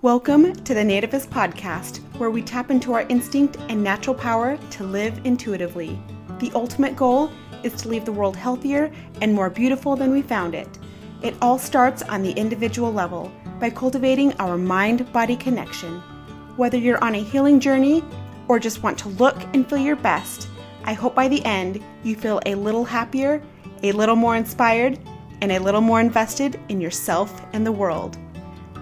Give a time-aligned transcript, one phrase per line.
[0.00, 4.84] Welcome to the Nativist Podcast, where we tap into our instinct and natural power to
[4.84, 6.00] live intuitively.
[6.38, 7.32] The ultimate goal
[7.64, 8.92] is to leave the world healthier
[9.22, 10.68] and more beautiful than we found it.
[11.20, 15.98] It all starts on the individual level by cultivating our mind body connection.
[16.54, 18.04] Whether you're on a healing journey
[18.46, 20.48] or just want to look and feel your best,
[20.84, 23.42] I hope by the end you feel a little happier,
[23.82, 24.96] a little more inspired,
[25.42, 28.16] and a little more invested in yourself and the world.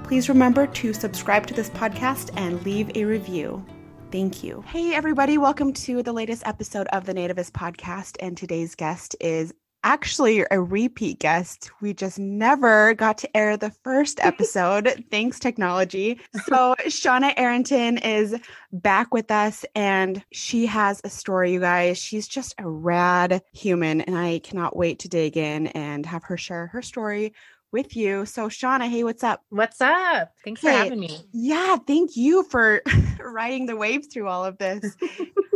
[0.07, 3.66] Please remember to subscribe to this podcast and leave a review.
[4.12, 4.62] Thank you.
[4.69, 8.15] Hey, everybody, welcome to the latest episode of the Nativist Podcast.
[8.20, 11.73] And today's guest is actually a repeat guest.
[11.80, 15.05] We just never got to air the first episode.
[15.10, 16.20] Thanks, technology.
[16.45, 18.37] So, Shauna Aranton is
[18.73, 21.98] back with us and she has a story, you guys.
[21.98, 26.37] She's just a rad human, and I cannot wait to dig in and have her
[26.37, 27.34] share her story
[27.73, 28.27] with you.
[28.27, 29.43] So, Shauna, hey, what's up?
[29.48, 30.33] What's up?
[30.45, 31.19] Thanks hey, for having me.
[31.33, 32.83] Yeah, thank you for
[33.20, 34.97] riding the wave through all of this.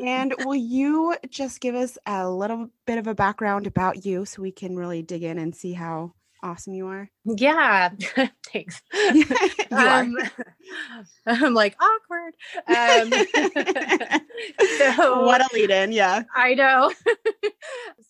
[0.05, 4.43] and will you just give us a little bit of a background about you so
[4.43, 6.13] we can really dig in and see how
[6.43, 7.11] awesome you are?
[7.25, 7.91] Yeah,
[8.53, 8.83] thanks.
[8.93, 9.25] you
[9.71, 10.17] um,
[11.27, 12.35] I'm like awkward.
[12.67, 13.13] Um,
[14.79, 16.23] so what a lead in, yeah.
[16.35, 16.93] I know.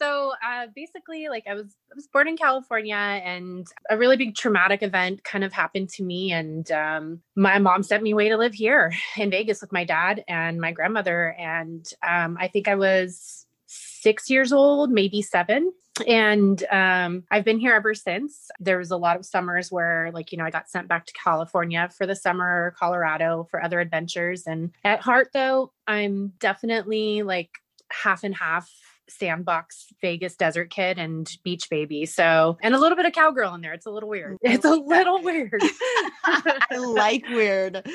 [0.01, 4.35] so uh, basically, like I was, I was born in California, and a really big
[4.35, 8.37] traumatic event kind of happened to me, and um, my mom sent me away to
[8.37, 12.75] live here in Vegas with my dad and my grandmother, and um, I think I
[12.75, 18.51] was six years old, maybe seven and um, I've been here ever since.
[18.59, 21.13] There was a lot of summers where, like, you know, I got sent back to
[21.13, 24.47] California for the summer, Colorado for other adventures.
[24.47, 27.51] And at heart, though, I'm definitely like
[27.91, 28.71] half and half
[29.11, 32.07] sandbox Vegas desert kid and beach baby.
[32.07, 33.73] So, and a little bit of cowgirl in there.
[33.73, 34.39] It's a little weird.
[34.43, 35.61] It's a little weird.
[36.25, 37.77] I like weird.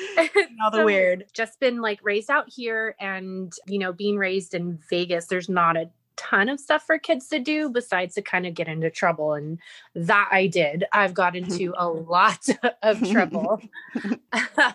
[0.62, 1.24] All the so, weird.
[1.32, 5.76] Just been like raised out here and, you know, being raised in Vegas, there's not
[5.76, 9.34] a ton of stuff for kids to do besides to kind of get into trouble.
[9.34, 9.58] And
[9.94, 10.84] that I did.
[10.92, 12.46] I've got into a lot
[12.82, 13.60] of trouble.
[14.32, 14.74] I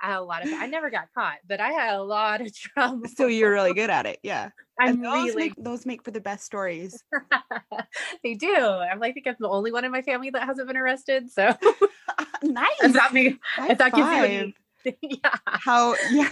[0.00, 3.08] had a lot of, I never got caught, but I had a lot of trouble.
[3.14, 4.18] So you're really good at it.
[4.22, 4.50] Yeah.
[4.80, 7.04] I'm those really, make, those make for the best stories.
[8.22, 8.56] they do.
[8.56, 11.30] I'm like, I think I'm the only one in my family that hasn't been arrested.
[11.30, 11.54] So
[12.42, 12.68] nice.
[12.82, 14.52] If that, makes, if that gives you
[15.02, 15.36] yeah.
[15.44, 16.30] How yeah.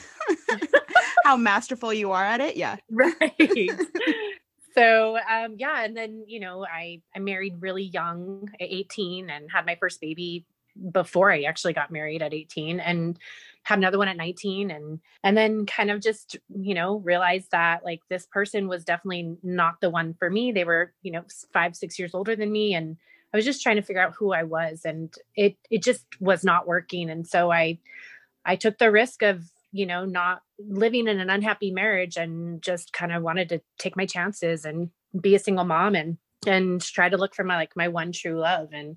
[1.25, 2.56] how masterful you are at it.
[2.56, 2.77] Yeah.
[2.91, 3.71] Right.
[4.75, 9.50] so um yeah, and then you know, I I married really young at 18 and
[9.50, 10.44] had my first baby
[10.93, 13.19] before I actually got married at 18 and
[13.65, 17.84] had another one at 19 and and then kind of just you know realized that
[17.84, 21.77] like this person was definitely not the one for me they were you know 5
[21.77, 22.97] 6 years older than me and
[23.33, 26.44] I was just trying to figure out who I was and it it just was
[26.44, 27.81] not working and so I
[28.44, 32.93] I took the risk of, you know, not living in an unhappy marriage and just
[32.93, 37.09] kind of wanted to take my chances and be a single mom and and try
[37.09, 38.97] to look for my like my one true love and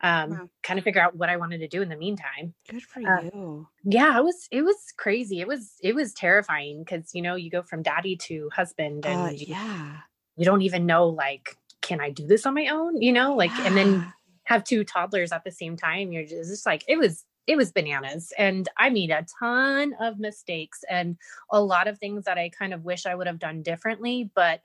[0.00, 0.48] um wow.
[0.62, 2.54] kind of figure out what I wanted to do in the meantime.
[2.68, 3.68] Good for uh, you.
[3.84, 5.40] Yeah, it was it was crazy.
[5.40, 9.28] It was it was terrifying because you know, you go from daddy to husband and
[9.28, 9.92] uh, yeah.
[9.92, 9.98] You,
[10.36, 13.34] you don't even know like can I do this on my own, you know?
[13.34, 14.12] Like and then
[14.44, 16.12] have two toddlers at the same time.
[16.12, 20.20] You're just, just like it was it was bananas and i made a ton of
[20.20, 21.16] mistakes and
[21.50, 24.60] a lot of things that i kind of wish i would have done differently but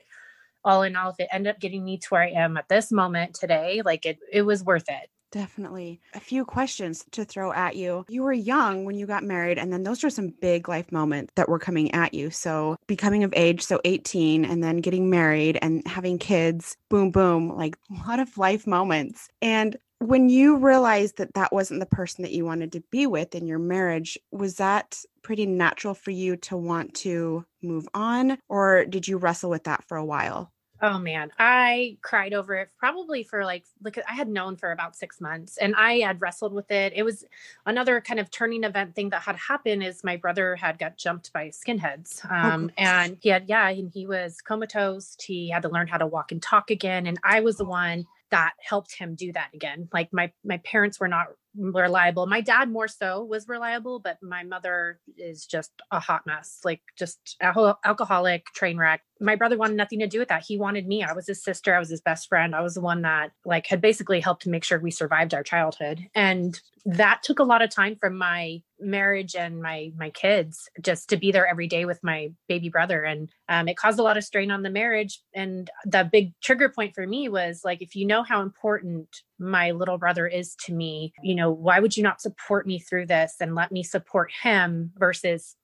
[0.64, 2.92] all in all if it ended up getting me to where i am at this
[2.92, 6.00] moment today like it it was worth it Definitely.
[6.14, 8.04] A few questions to throw at you.
[8.08, 11.32] You were young when you got married, and then those were some big life moments
[11.34, 12.30] that were coming at you.
[12.30, 17.48] So, becoming of age, so 18, and then getting married and having kids, boom, boom,
[17.48, 19.28] like a lot of life moments.
[19.42, 19.76] And
[20.06, 23.46] when you realized that that wasn't the person that you wanted to be with in
[23.46, 28.38] your marriage, was that pretty natural for you to want to move on?
[28.48, 30.52] Or did you wrestle with that for a while?
[30.82, 34.96] Oh man, I cried over it probably for like look I had known for about
[34.96, 36.92] 6 months and I had wrestled with it.
[36.94, 37.24] It was
[37.64, 41.32] another kind of turning event thing that had happened is my brother had got jumped
[41.32, 42.26] by skinheads.
[42.28, 45.16] Oh, um oh, and he had yeah, and he was comatose.
[45.22, 48.06] He had to learn how to walk and talk again and I was the one
[48.34, 49.88] that helped him do that again.
[49.92, 52.26] Like my my parents were not reliable.
[52.26, 56.80] My dad more so was reliable, but my mother is just a hot mess, like
[56.98, 59.02] just alcoholic train wreck.
[59.20, 60.44] My brother wanted nothing to do with that.
[60.46, 61.02] He wanted me.
[61.02, 61.74] I was his sister.
[61.74, 62.54] I was his best friend.
[62.54, 66.00] I was the one that like had basically helped make sure we survived our childhood.
[66.14, 71.08] And that took a lot of time from my marriage and my my kids just
[71.08, 74.18] to be there every day with my baby brother and um, it caused a lot
[74.18, 77.94] of strain on the marriage and the big trigger point for me was like if
[77.96, 79.08] you know how important
[79.38, 83.06] my little brother is to me you know why would you not support me through
[83.06, 85.56] this and let me support him versus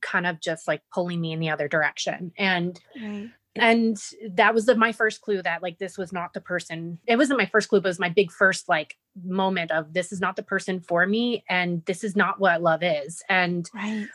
[0.00, 2.32] kind of just like pulling me in the other direction?
[2.36, 3.30] And right.
[3.56, 3.96] and
[4.30, 7.38] that was the, my first clue that like this was not the person it wasn't
[7.38, 10.36] my first clue but it was my big first like moment of this is not
[10.36, 13.22] the person for me and this is not what love is.
[13.28, 14.06] And right.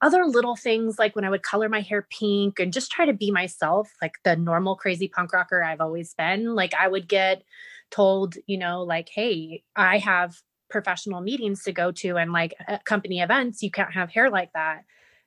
[0.00, 3.12] other little things like when i would color my hair pink and just try to
[3.12, 7.42] be myself like the normal crazy punk rocker i've always been like i would get
[7.90, 10.34] told you know like hey i have
[10.70, 12.54] professional meetings to go to and like
[12.84, 14.82] company events you can't have hair like that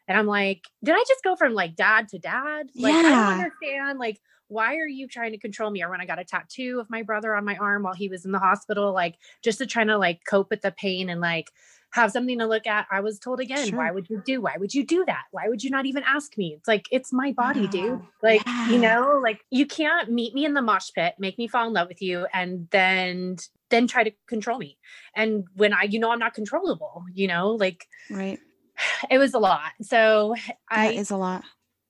[0.07, 2.67] and I'm like, did I just go from like dad to dad?
[2.75, 2.99] Like, yeah.
[2.99, 3.99] I don't understand.
[3.99, 5.83] Like, why are you trying to control me?
[5.83, 8.25] Or when I got a tattoo of my brother on my arm while he was
[8.25, 11.51] in the hospital, like just to try to like cope with the pain and like
[11.91, 12.85] have something to look at.
[12.91, 13.77] I was told again, sure.
[13.77, 14.41] why would you do?
[14.41, 15.23] Why would you do that?
[15.31, 16.55] Why would you not even ask me?
[16.57, 18.01] It's like, it's my body, dude.
[18.21, 18.69] Like, yeah.
[18.69, 21.73] you know, like you can't meet me in the mosh pit, make me fall in
[21.73, 23.37] love with you, and then
[23.69, 24.77] then try to control me.
[25.13, 28.39] And when I, you know, I'm not controllable, you know, like right
[29.09, 29.71] it was a lot.
[29.81, 30.35] So
[30.69, 31.43] I is a lot.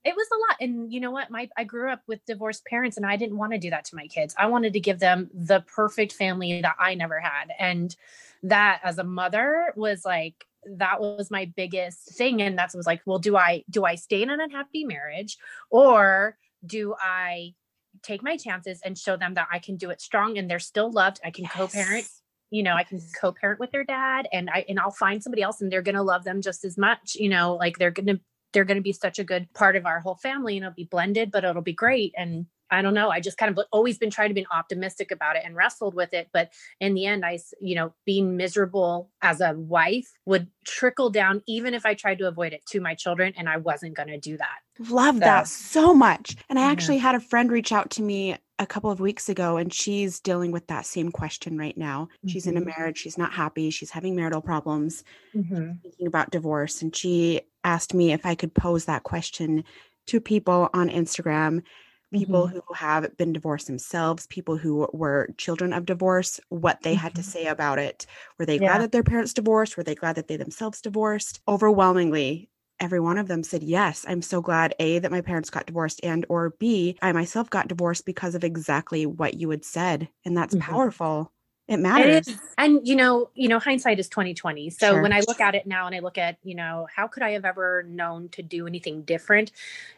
[0.08, 0.58] It was a lot.
[0.62, 1.30] And you know what?
[1.30, 3.96] My I grew up with divorced parents and I didn't want to do that to
[3.96, 4.34] my kids.
[4.38, 7.52] I wanted to give them the perfect family that I never had.
[7.60, 7.94] And
[8.44, 10.46] that as a mother was like
[10.78, 14.22] that was my biggest thing and that was like well do i do i stay
[14.22, 15.38] in an unhappy marriage
[15.70, 17.54] or do i
[18.04, 20.92] take my chances and show them that i can do it strong and they're still
[20.92, 21.54] loved i can yes.
[21.54, 22.08] co-parent
[22.50, 25.62] you know, I can co-parent with their dad and I and I'll find somebody else
[25.62, 28.20] and they're going to love them just as much, you know, like they're going to
[28.54, 30.84] they're going to be such a good part of our whole family and it'll be
[30.84, 33.10] blended but it'll be great and I don't know.
[33.10, 36.14] I just kind of always been trying to be optimistic about it and wrestled with
[36.14, 36.30] it.
[36.34, 41.42] But in the end, I, you know, being miserable as a wife would trickle down,
[41.48, 43.34] even if I tried to avoid it to my children.
[43.38, 44.90] And I wasn't going to do that.
[44.92, 46.36] Love so, that so much.
[46.50, 49.58] And I actually had a friend reach out to me a couple of weeks ago
[49.58, 52.06] and she's dealing with that same question right now.
[52.06, 52.30] Mm-hmm.
[52.30, 52.70] She's in a mm-hmm.
[52.70, 55.04] marriage, she's not happy, she's having marital problems,
[55.36, 55.74] mm-hmm.
[55.84, 56.82] thinking about divorce.
[56.82, 59.64] And she asked me if I could pose that question
[60.08, 61.64] to people on Instagram
[62.14, 62.60] people mm-hmm.
[62.66, 67.02] who have been divorced themselves, people who were children of divorce, what they mm-hmm.
[67.02, 67.30] had to mm-hmm.
[67.30, 68.06] say about it.
[68.40, 68.60] Were they yeah.
[68.60, 69.76] glad that their parents divorced?
[69.76, 71.42] Were they glad that they themselves divorced?
[71.48, 72.50] Overwhelmingly,
[72.80, 76.00] every one of them said yes i'm so glad a that my parents got divorced
[76.04, 80.38] and or b i myself got divorced because of exactly what you had said and
[80.38, 80.72] that's mm-hmm.
[80.72, 81.34] powerful
[81.68, 82.28] it matters.
[82.28, 84.70] It and you know, you know, hindsight is 2020.
[84.70, 85.02] So sure.
[85.02, 87.32] when I look at it now and I look at, you know, how could I
[87.32, 89.52] have ever known to do anything different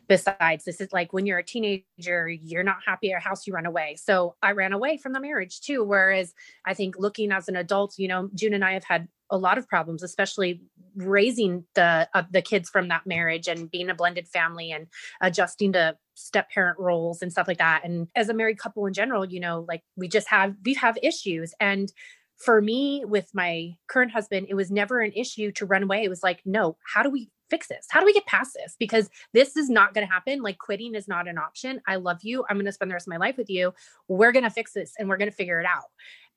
[0.07, 3.53] besides this is like when you're a teenager, you're not happy at your house, you
[3.53, 3.95] run away.
[3.95, 5.83] So I ran away from the marriage too.
[5.83, 6.33] Whereas
[6.65, 9.57] I think looking as an adult, you know, June and I have had a lot
[9.57, 10.61] of problems, especially
[10.95, 14.87] raising the uh, the kids from that marriage and being a blended family and
[15.21, 17.81] adjusting to step parent roles and stuff like that.
[17.83, 20.97] And as a married couple in general you know like we just have we have
[21.01, 21.53] issues.
[21.59, 21.91] And
[22.39, 26.09] for me with my current husband it was never an issue to run away it
[26.09, 27.87] was like no how do we fix this?
[27.89, 28.75] How do we get past this?
[28.79, 30.41] Because this is not going to happen.
[30.41, 31.81] Like quitting is not an option.
[31.87, 32.45] I love you.
[32.49, 33.73] I'm going to spend the rest of my life with you.
[34.07, 35.85] We're going to fix this and we're going to figure it out.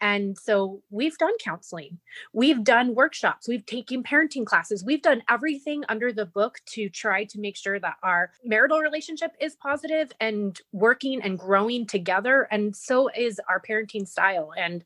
[0.01, 2.01] And so we've done counseling,
[2.33, 7.23] we've done workshops, we've taken parenting classes, we've done everything under the book to try
[7.27, 12.49] to make sure that our marital relationship is positive and working and growing together.
[12.51, 14.53] And so is our parenting style.
[14.59, 14.85] And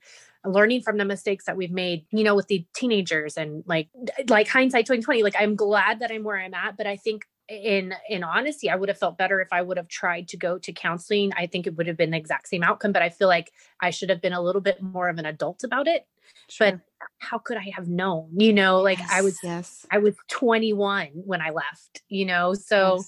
[0.52, 3.88] learning from the mistakes that we've made, you know, with the teenagers and like
[4.28, 5.22] like hindsight 2020.
[5.22, 8.76] Like I'm glad that I'm where I'm at, but I think in in honesty, I
[8.76, 11.32] would have felt better if I would have tried to go to counseling.
[11.36, 13.90] I think it would have been the exact same outcome, but I feel like I
[13.90, 16.06] should have been a little bit more of an adult about it.
[16.48, 16.72] Sure.
[16.72, 16.80] But
[17.18, 18.30] how could I have known?
[18.36, 19.86] You know, like yes, I was yes.
[19.90, 22.54] I was 21 when I left, you know.
[22.54, 23.06] So yes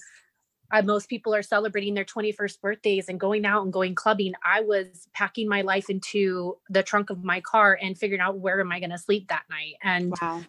[0.71, 4.33] uh, most people are celebrating their 21st birthdays and going out and going clubbing.
[4.45, 8.59] I was packing my life into the trunk of my car and figuring out where
[8.59, 9.75] am I going to sleep that night.
[9.81, 10.41] And, wow.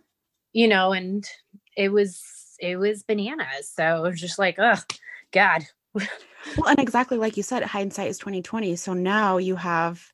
[0.52, 1.28] you know, and
[1.76, 2.22] it was,
[2.60, 3.70] it was bananas.
[3.74, 4.76] So it was just like, oh,
[5.32, 5.64] God.
[5.94, 8.76] well, and exactly like you said, hindsight is 2020.
[8.76, 10.12] So now you have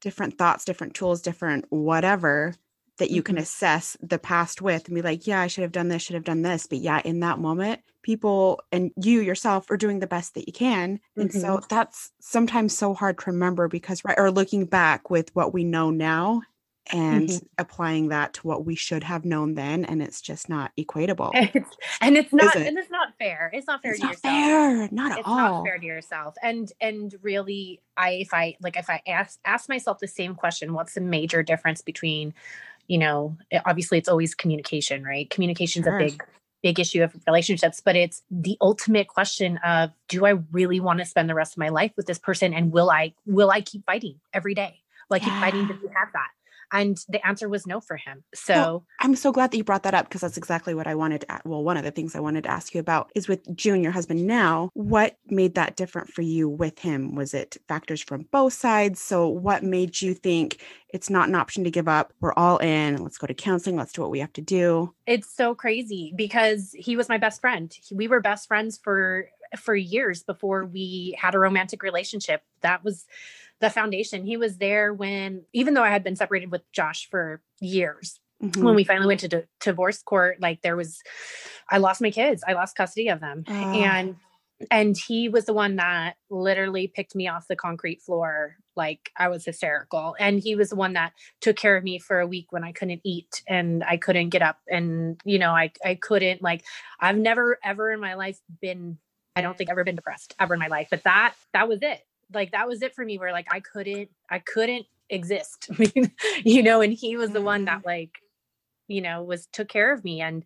[0.00, 2.54] different thoughts, different tools, different whatever
[2.98, 3.42] that you can mm-hmm.
[3.42, 6.24] assess the past with and be like, yeah, I should have done this, should have
[6.24, 6.66] done this.
[6.66, 10.52] But yeah, in that moment, people and you yourself are doing the best that you
[10.52, 11.00] can.
[11.16, 11.40] And mm-hmm.
[11.40, 15.64] so that's sometimes so hard to remember because, right, or looking back with what we
[15.64, 16.42] know now
[16.92, 17.46] and mm-hmm.
[17.58, 21.50] applying that to what we should have known then and it's just not equatable and
[21.54, 22.66] it's, and it's not it?
[22.66, 25.18] and it's not fair it's not fair it's to not yourself fair not at all.
[25.18, 29.00] it's all not fair to yourself and and really i if i like if i
[29.06, 32.32] ask ask myself the same question what's the major difference between
[32.86, 35.28] you know, eh, obviously it's always communication, right?
[35.30, 35.96] Communication's sure.
[35.96, 36.22] a big
[36.62, 41.04] big issue of relationships, but it's the ultimate question of do I really want to
[41.04, 43.84] spend the rest of my life with this person and will I will I keep
[43.86, 44.80] fighting every day?
[45.08, 46.28] Will I keep fighting to have that?
[46.72, 48.24] And the answer was no for him.
[48.34, 50.94] So well, I'm so glad that you brought that up because that's exactly what I
[50.94, 53.54] wanted to, well, one of the things I wanted to ask you about is with
[53.56, 57.14] June, your husband now, what made that different for you with him?
[57.14, 59.00] Was it factors from both sides?
[59.00, 62.12] So what made you think it's not an option to give up?
[62.20, 63.02] We're all in.
[63.02, 63.76] Let's go to counseling.
[63.76, 64.94] Let's do what we have to do.
[65.06, 67.72] It's so crazy because he was my best friend.
[67.92, 72.42] We were best friends for for years before we had a romantic relationship.
[72.62, 73.06] That was
[73.60, 74.24] the foundation.
[74.24, 78.62] He was there when, even though I had been separated with Josh for years, mm-hmm.
[78.62, 81.00] when we finally went to d- divorce court, like there was,
[81.70, 82.44] I lost my kids.
[82.46, 83.44] I lost custody of them.
[83.48, 84.16] And
[84.70, 89.28] and he was the one that literally picked me off the concrete floor like i
[89.28, 92.46] was hysterical and he was the one that took care of me for a week
[92.50, 96.42] when i couldn't eat and i couldn't get up and you know i i couldn't
[96.42, 96.64] like
[97.00, 98.98] i've never ever in my life been
[99.34, 102.00] i don't think ever been depressed ever in my life but that that was it
[102.32, 105.70] like that was it for me where like I couldn't I couldn't exist.
[106.44, 107.86] you know, and he was the one that mm.
[107.86, 108.10] like,
[108.88, 110.44] you know, was took care of me and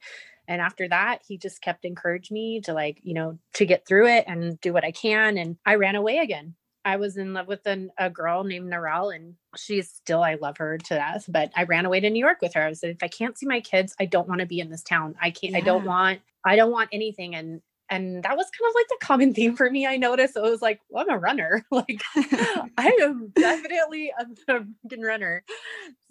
[0.51, 4.09] and after that he just kept encouraging me to like you know to get through
[4.09, 7.47] it and do what i can and i ran away again i was in love
[7.47, 11.51] with an, a girl named narelle and she's still i love her to death but
[11.57, 13.61] i ran away to new york with her i said if i can't see my
[13.61, 15.59] kids i don't want to be in this town i can't yeah.
[15.59, 19.05] i don't want i don't want anything and and that was kind of like the
[19.05, 21.65] common theme for me i noticed so it was like well, i'm a runner.
[21.71, 25.45] Like i am definitely a freaking runner.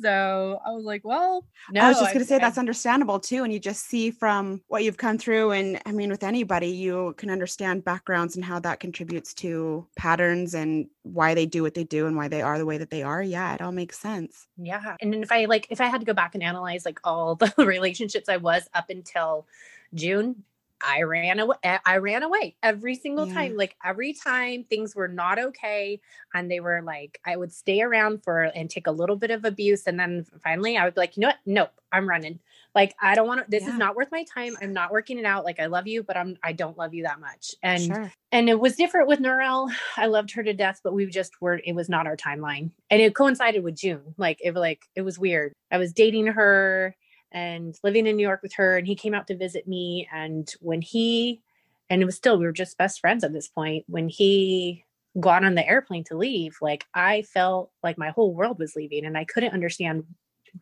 [0.02, 3.20] So i was like well no i was just going to say I, that's understandable
[3.20, 6.68] too and you just see from what you've come through and i mean with anybody
[6.68, 11.74] you can understand backgrounds and how that contributes to patterns and why they do what
[11.74, 13.22] they do and why they are the way that they are.
[13.22, 14.48] Yeah it all makes sense.
[14.58, 17.36] Yeah and if i like if i had to go back and analyze like all
[17.36, 19.46] the relationships i was up until
[19.94, 20.44] June,
[20.86, 21.56] I ran away.
[21.64, 23.34] Eh, I ran away every single yeah.
[23.34, 23.58] time.
[23.58, 26.00] Like every time things were not okay,
[26.34, 29.46] and they were like, I would stay around for and take a little bit of
[29.46, 31.40] abuse, and then finally I would be like, you know what?
[31.46, 32.40] Nope, I'm running.
[32.76, 33.50] Like I don't want to.
[33.50, 33.70] This yeah.
[33.70, 34.56] is not worth my time.
[34.62, 35.44] I'm not working it out.
[35.44, 37.56] Like I love you, but I'm I don't love you that much.
[37.64, 38.14] And sure.
[38.32, 39.72] and it was different with Narelle.
[39.98, 41.60] I loved her to death, but we just were.
[41.64, 44.14] It was not our timeline, and it coincided with June.
[44.18, 45.54] Like it like it was weird.
[45.72, 46.96] I was dating her
[47.32, 48.78] and living in New York with her.
[48.78, 50.08] And he came out to visit me.
[50.14, 51.42] And when he,
[51.90, 54.86] and it was still, we were just best friends at this point, when he
[55.20, 59.06] got on the airplane to leave, like I felt like my whole world was leaving
[59.06, 60.04] and I couldn't understand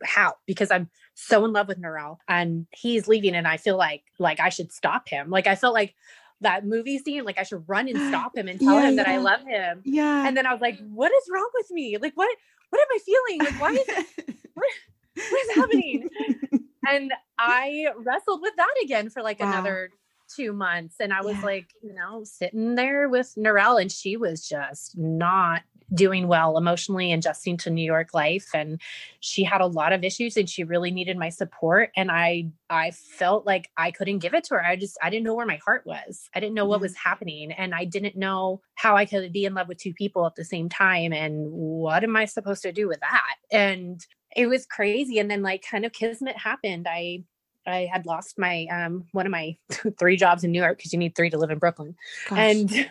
[0.04, 4.04] how because I'm so in love with Narelle and he's leaving and I feel like
[4.18, 5.30] like I should stop him.
[5.30, 5.94] Like I felt like
[6.40, 9.08] that movie scene, like I should run and stop him and tell yeah, him that
[9.08, 9.82] I love him.
[9.84, 10.26] Yeah.
[10.26, 11.96] And then I was like, what is wrong with me?
[11.98, 12.34] Like what
[12.70, 13.38] what am I feeling?
[13.40, 13.86] Like why is
[14.54, 14.66] what,
[15.14, 16.08] what is happening?
[16.90, 19.50] and I wrestled with that again for like wow.
[19.50, 19.90] another
[20.34, 20.96] two months.
[21.00, 21.44] And I was yeah.
[21.44, 25.62] like, you know, sitting there with Narelle, and she was just not
[25.94, 28.80] doing well emotionally adjusting to New York life and
[29.20, 32.90] she had a lot of issues and she really needed my support and I I
[32.90, 34.64] felt like I couldn't give it to her.
[34.64, 36.28] I just I didn't know where my heart was.
[36.34, 37.08] I didn't know what was mm-hmm.
[37.08, 40.34] happening and I didn't know how I could be in love with two people at
[40.34, 43.36] the same time and what am I supposed to do with that?
[43.50, 44.04] And
[44.36, 47.22] it was crazy and then like kind of kismet happened i
[47.68, 49.56] I had lost my um one of my
[49.98, 51.94] three jobs in New York because you need three to live in Brooklyn.
[52.28, 52.38] Gosh.
[52.38, 52.90] And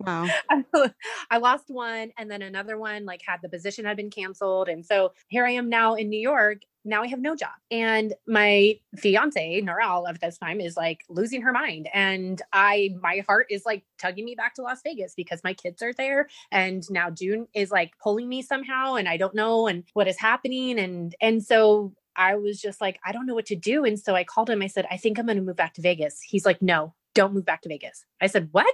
[0.00, 0.28] wow.
[1.30, 4.68] I lost one and then another one like had the position had been canceled.
[4.68, 6.62] And so here I am now in New York.
[6.84, 7.52] Now I have no job.
[7.70, 11.88] And my fiance, Narelle, at this time is like losing her mind.
[11.94, 15.82] And I my heart is like tugging me back to Las Vegas because my kids
[15.82, 16.28] are there.
[16.50, 20.18] And now June is like pulling me somehow and I don't know and what is
[20.18, 20.78] happening.
[20.78, 23.84] And and so I was just like, I don't know what to do.
[23.84, 24.62] And so I called him.
[24.62, 26.20] I said, I think I'm going to move back to Vegas.
[26.20, 28.04] He's like, no, don't move back to Vegas.
[28.20, 28.72] I said, what?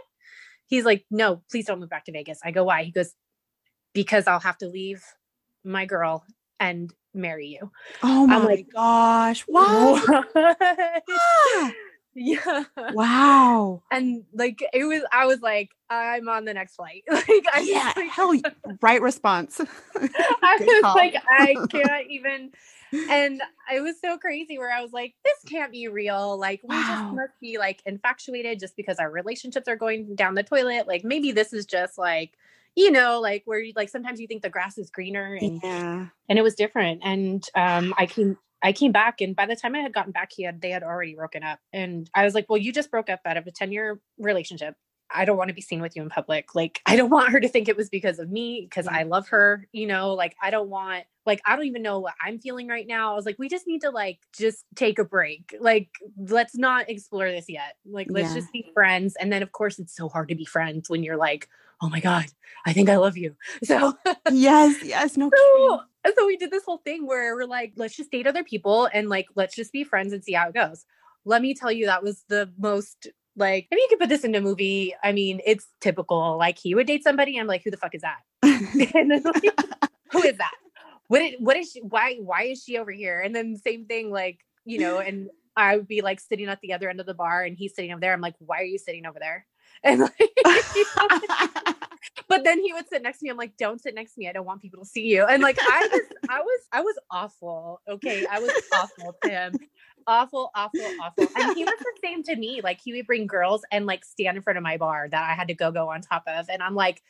[0.66, 2.40] He's like, no, please don't move back to Vegas.
[2.44, 2.82] I go, why?
[2.84, 3.14] He goes,
[3.92, 5.04] because I'll have to leave
[5.64, 6.24] my girl
[6.60, 7.70] and marry you.
[8.02, 9.42] Oh my like, gosh.
[9.42, 10.26] What?
[11.08, 11.72] Ah!
[12.14, 12.64] yeah.
[12.92, 13.82] Wow.
[13.90, 17.04] And like it was, I was like, I'm on the next flight.
[17.10, 18.32] like, I yeah, like, hell,
[18.82, 19.60] right response.
[19.60, 20.94] I was call.
[20.94, 22.50] like, I can't even
[22.92, 26.38] and it was so crazy where I was like, this can't be real.
[26.38, 26.82] Like, we wow.
[26.86, 30.86] just must be like infatuated just because our relationships are going down the toilet.
[30.86, 32.32] Like, maybe this is just like,
[32.78, 36.06] you know, like where you like sometimes you think the grass is greener and yeah.
[36.28, 37.00] and it was different.
[37.02, 40.30] And um I came I came back and by the time I had gotten back,
[40.32, 41.58] he had they had already broken up.
[41.72, 44.76] And I was like, Well, you just broke up out of a 10 year relationship
[45.10, 46.54] I don't want to be seen with you in public.
[46.54, 49.10] Like, I don't want her to think it was because of me, because I mm.
[49.10, 52.38] love her, you know, like, I don't want, like, I don't even know what I'm
[52.38, 53.12] feeling right now.
[53.12, 55.54] I was like, we just need to, like, just take a break.
[55.58, 57.76] Like, let's not explore this yet.
[57.86, 58.34] Like, let's yeah.
[58.34, 59.16] just be friends.
[59.20, 61.48] And then, of course, it's so hard to be friends when you're like,
[61.80, 62.26] oh my God,
[62.66, 63.36] I think I love you.
[63.64, 63.94] So,
[64.30, 65.80] yes, yes, no so,
[66.16, 69.08] so we did this whole thing where we're like, let's just date other people and,
[69.08, 70.84] like, let's just be friends and see how it goes
[71.28, 73.08] let me tell you that was the most
[73.38, 76.36] like, if you could put this in a movie, I mean, it's typical.
[76.36, 78.18] Like, he would date somebody, I'm like, who the fuck is that?
[78.42, 79.60] and then, like,
[80.12, 80.54] who is that?
[81.06, 81.22] What?
[81.22, 81.80] Is, what is she?
[81.80, 82.16] Why?
[82.16, 83.20] Why is she over here?
[83.20, 86.72] And then same thing, like, you know, and I would be like sitting at the
[86.72, 88.12] other end of the bar, and he's sitting over there.
[88.12, 89.46] I'm like, why are you sitting over there?
[89.82, 90.32] And like,
[92.28, 93.30] but then he would sit next to me.
[93.30, 94.28] I'm like, don't sit next to me.
[94.28, 95.24] I don't want people to see you.
[95.24, 97.80] And like, I was, I was, I was awful.
[97.88, 99.54] Okay, I was awful to him
[100.08, 101.28] awful, awful, awful.
[101.36, 102.60] And he was the same to me.
[102.64, 105.34] Like he would bring girls and like stand in front of my bar that I
[105.34, 106.48] had to go go on top of.
[106.48, 107.02] And I'm like,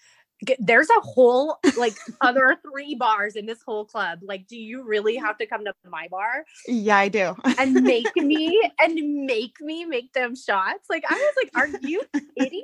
[0.59, 4.19] there's a whole like other three bars in this whole club.
[4.23, 6.45] Like, do you really have to come to my bar?
[6.67, 7.35] Yeah, I do.
[7.59, 10.91] and make me and make me make them shots.
[10.91, 12.03] Like, I was like, are you
[12.39, 12.63] kidding?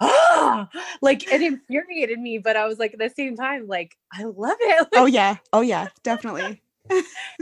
[0.00, 0.66] oh,
[1.02, 4.56] like it infuriated me, but I was like at the same time, like, I love
[4.60, 4.80] it.
[4.80, 5.36] Oh, like, oh yeah.
[5.52, 6.96] Oh yeah, definitely so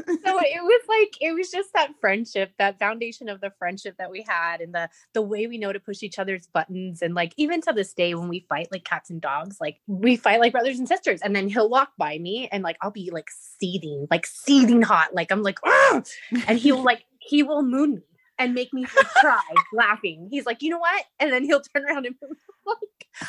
[0.07, 4.25] it was like it was just that friendship that foundation of the friendship that we
[4.29, 7.61] had and the the way we know to push each other's buttons and like even
[7.61, 10.79] to this day when we fight like cats and dogs like we fight like brothers
[10.79, 14.27] and sisters and then he'll walk by me and like i'll be like seething like
[14.27, 16.11] seething hot like i'm like Argh!
[16.47, 18.03] and he'll like he will moon me
[18.41, 19.39] and make me cry
[19.73, 20.27] laughing.
[20.31, 21.05] He's like you know what?
[21.21, 22.17] And then he'll turn around and
[22.67, 22.77] like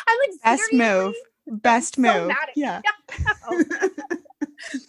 [0.08, 1.14] i'm like best move.
[1.48, 2.32] Best so move.
[2.56, 2.82] yeah.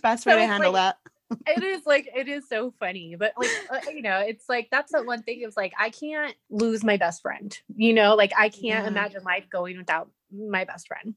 [0.03, 1.02] best way so to handle like, that
[1.47, 4.93] it is like it is so funny but like uh, you know it's like that's
[4.93, 8.49] the one thing it's like i can't lose my best friend you know like i
[8.49, 8.87] can't yeah.
[8.87, 11.15] imagine life going without my best friend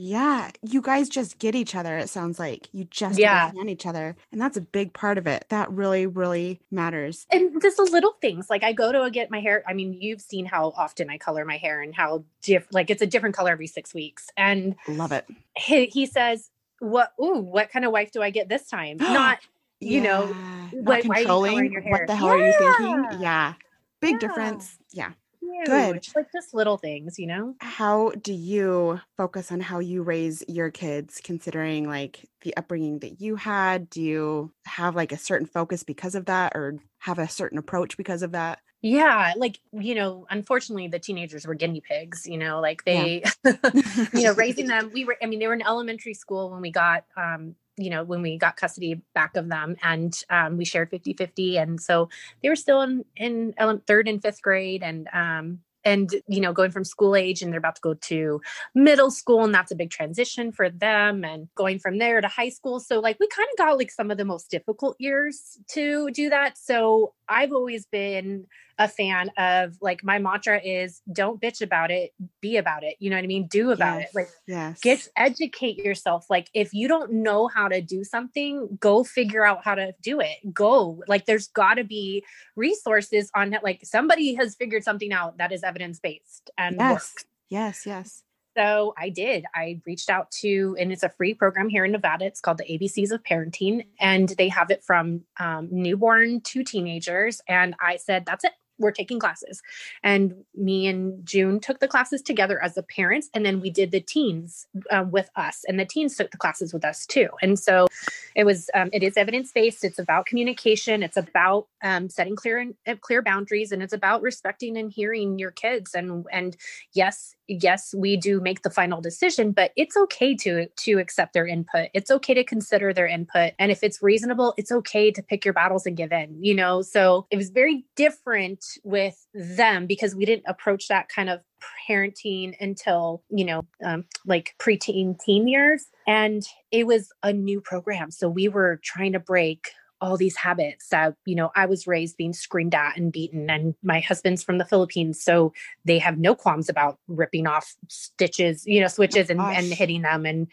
[0.00, 1.98] yeah, you guys just get each other.
[1.98, 3.46] It sounds like you just yeah.
[3.46, 5.44] understand each other, and that's a big part of it.
[5.48, 7.26] That really, really matters.
[7.32, 9.64] And just the little things, like I go to get my hair.
[9.66, 13.02] I mean, you've seen how often I color my hair and how diff like it's
[13.02, 14.28] a different color every six weeks.
[14.36, 15.26] And love it.
[15.56, 16.48] He, he says,
[16.80, 19.38] what ooh what kind of wife do i get this time not
[19.80, 20.02] you yeah.
[20.02, 20.26] know
[20.72, 22.44] what, controlling what the hell yeah.
[22.44, 23.54] are you thinking yeah
[24.00, 24.18] big yeah.
[24.18, 25.66] difference yeah Huge.
[25.66, 30.42] good like just little things you know how do you focus on how you raise
[30.46, 35.46] your kids considering like the upbringing that you had do you have like a certain
[35.46, 39.94] focus because of that or have a certain approach because of that yeah like you
[39.94, 43.52] know unfortunately the teenagers were guinea pigs you know like they yeah.
[44.12, 46.70] you know raising them we were i mean they were in elementary school when we
[46.70, 50.90] got um you know when we got custody back of them and um, we shared
[50.90, 52.08] 50 50 and so
[52.42, 53.54] they were still in in
[53.86, 57.58] third and fifth grade and um and you know going from school age and they're
[57.58, 58.40] about to go to
[58.74, 62.48] middle school and that's a big transition for them and going from there to high
[62.48, 66.10] school so like we kind of got like some of the most difficult years to
[66.10, 68.44] do that so i've always been
[68.78, 73.10] a fan of like my mantra is don't bitch about it be about it you
[73.10, 76.72] know what i mean do about yes, it like yes get educate yourself like if
[76.72, 81.02] you don't know how to do something go figure out how to do it go
[81.08, 82.24] like there's got to be
[82.56, 83.64] resources on that.
[83.64, 87.24] like somebody has figured something out that is evidence based and yes works.
[87.48, 88.22] yes yes
[88.56, 89.44] so I did.
[89.54, 92.24] I reached out to, and it's a free program here in Nevada.
[92.24, 97.40] It's called the ABCs of Parenting, and they have it from um, newborn to teenagers.
[97.46, 99.62] And I said, that's it were taking classes.
[100.02, 103.28] And me and June took the classes together as the parents.
[103.34, 106.72] And then we did the teens uh, with us, and the teens took the classes
[106.72, 107.28] with us too.
[107.42, 107.86] And so
[108.34, 109.84] it was, um, it is evidence based.
[109.84, 111.02] It's about communication.
[111.02, 115.38] It's about um, setting clear and uh, clear boundaries, and it's about respecting and hearing
[115.38, 115.94] your kids.
[115.94, 116.56] And and
[116.92, 121.46] yes, yes we do make the final decision but it's okay to to accept their
[121.46, 121.88] input.
[121.94, 123.52] It's okay to consider their input.
[123.58, 126.82] And if it's reasonable it's okay to pick your battles and give in you know?
[126.82, 131.40] So it was very different with them because we didn't approach that kind of
[131.88, 135.86] parenting until you know um, like preteen teen years.
[136.06, 138.10] And it was a new program.
[138.10, 139.68] So we were trying to break
[140.00, 143.74] all these habits that you know i was raised being screamed at and beaten and
[143.82, 145.52] my husband's from the philippines so
[145.84, 150.24] they have no qualms about ripping off stitches you know switches and, and hitting them
[150.24, 150.48] and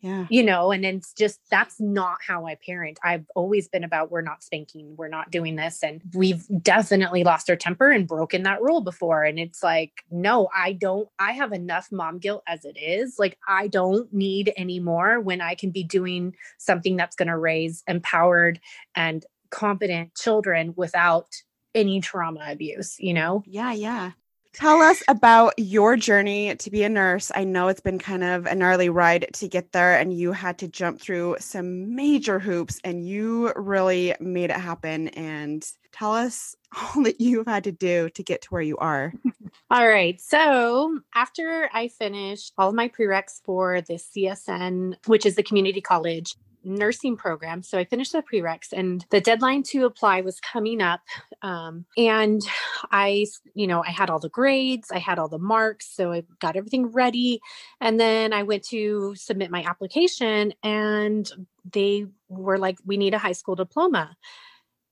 [0.00, 0.26] yeah.
[0.30, 2.98] You know and it's just that's not how i parent.
[3.02, 7.50] I've always been about we're not spanking we're not doing this and we've definitely lost
[7.50, 11.52] our temper and broken that rule before and it's like no i don't i have
[11.52, 15.70] enough mom guilt as it is like i don't need any more when i can
[15.70, 18.60] be doing something that's going to raise empowered
[18.94, 21.34] and competent children without
[21.74, 23.42] any trauma abuse you know?
[23.46, 24.12] Yeah yeah
[24.54, 27.30] Tell us about your journey to be a nurse.
[27.34, 30.58] I know it's been kind of a gnarly ride to get there, and you had
[30.58, 35.08] to jump through some major hoops, and you really made it happen.
[35.08, 39.12] And tell us all that you've had to do to get to where you are.
[39.70, 40.20] all right.
[40.20, 45.80] So, after I finished all of my prereqs for the CSN, which is the community
[45.80, 46.34] college,
[46.68, 47.62] nursing program.
[47.62, 51.00] So I finished the prereqs and the deadline to apply was coming up.
[51.42, 52.42] Um, and
[52.90, 55.88] I, you know, I had all the grades, I had all the marks.
[55.88, 57.40] So I got everything ready.
[57.80, 61.30] And then I went to submit my application and
[61.72, 64.16] they were like, we need a high school diploma.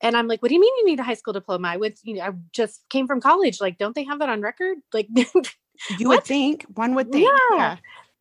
[0.03, 1.69] And I'm like, what do you mean you need a high school diploma?
[1.69, 3.61] I went, you know, I just came from college.
[3.61, 4.79] Like, don't they have that on record?
[4.93, 5.09] Like,
[5.99, 7.31] you would think, one would think.
[7.51, 7.57] Yeah.
[7.57, 7.77] yeah.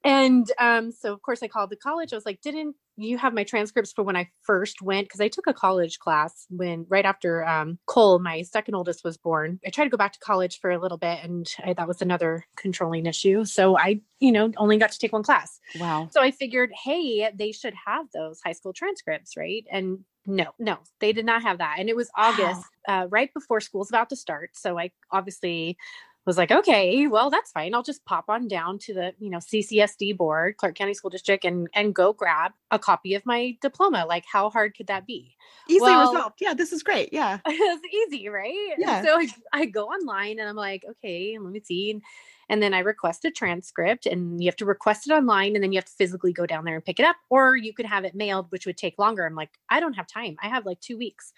[0.05, 2.13] And um, so, of course, I called the college.
[2.13, 5.07] I was like, didn't you have my transcripts for when I first went?
[5.07, 9.17] Because I took a college class when right after um, Cole, my second oldest, was
[9.17, 9.59] born.
[9.65, 12.03] I tried to go back to college for a little bit, and I, that was
[12.03, 13.45] another controlling issue.
[13.45, 15.59] So I, you know, only got to take one class.
[15.79, 16.07] Wow.
[16.11, 19.65] So I figured, hey, they should have those high school transcripts, right?
[19.71, 21.77] And no, no, they did not have that.
[21.79, 23.03] And it was August, wow.
[23.03, 24.51] uh, right before school's about to start.
[24.53, 25.77] So I obviously
[26.25, 27.75] was like, okay, well, that's fine.
[27.75, 31.45] I'll just pop on down to the, you know, CCSD board, Clark County School District,
[31.45, 34.05] and and go grab a copy of my diploma.
[34.07, 35.35] Like, how hard could that be?
[35.69, 36.37] Easily well, resolved.
[36.41, 37.13] Yeah, this is great.
[37.13, 37.39] Yeah.
[37.45, 38.73] it's easy, right?
[38.77, 39.03] Yeah.
[39.03, 42.01] so I, I go online and I'm like, okay, let me see.
[42.47, 45.71] And then I request a transcript and you have to request it online and then
[45.71, 47.15] you have to physically go down there and pick it up.
[47.29, 49.25] Or you could have it mailed, which would take longer.
[49.25, 50.37] I'm like, I don't have time.
[50.41, 51.33] I have like two weeks.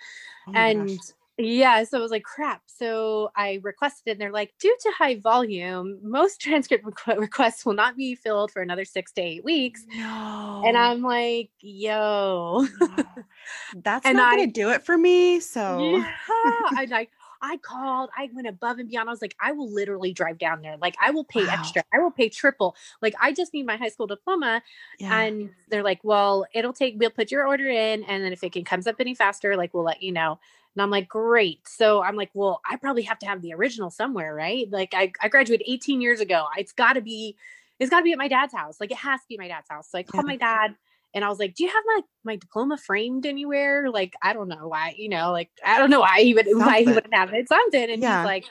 [0.47, 0.97] Oh and gosh
[1.37, 2.63] yeah, so I was like, crap.
[2.65, 7.65] So I requested, it and they're like, due to high volume, most transcript requ- requests
[7.65, 9.85] will not be filled for another six to eight weeks.
[9.95, 10.63] No.
[10.65, 13.03] And I'm like, yo, no.
[13.83, 15.39] that's and not going to do it for me.
[15.39, 19.09] So, yeah, I like, I called, I went above and beyond.
[19.09, 20.75] I was like, I will literally drive down there.
[20.77, 21.53] Like, I will pay wow.
[21.53, 21.83] extra.
[21.93, 22.75] I will pay triple.
[23.01, 24.63] Like, I just need my high school diploma.
[24.99, 25.19] Yeah.
[25.19, 28.03] And they're like, well, it'll take, we'll put your order in.
[28.05, 30.39] And then if it can comes up any faster, like, we'll let you know.
[30.77, 31.67] And I'm like, great.
[31.67, 34.67] So I'm like, well, I probably have to have the original somewhere, right?
[34.69, 36.45] Like I, I graduated 18 years ago.
[36.55, 37.35] It's gotta be,
[37.79, 38.79] it's gotta be at my dad's house.
[38.79, 39.89] Like it has to be my dad's house.
[39.89, 40.33] So I called yeah.
[40.33, 40.37] my
[40.67, 40.75] dad
[41.15, 43.89] and I was like, do you have my, my diploma framed anywhere?
[43.89, 46.59] Like, I don't know why, you know, like, I don't know why he would, Something.
[46.67, 47.49] why he wouldn't have it.
[47.49, 47.89] Something.
[47.89, 48.21] And yeah.
[48.21, 48.45] he's like,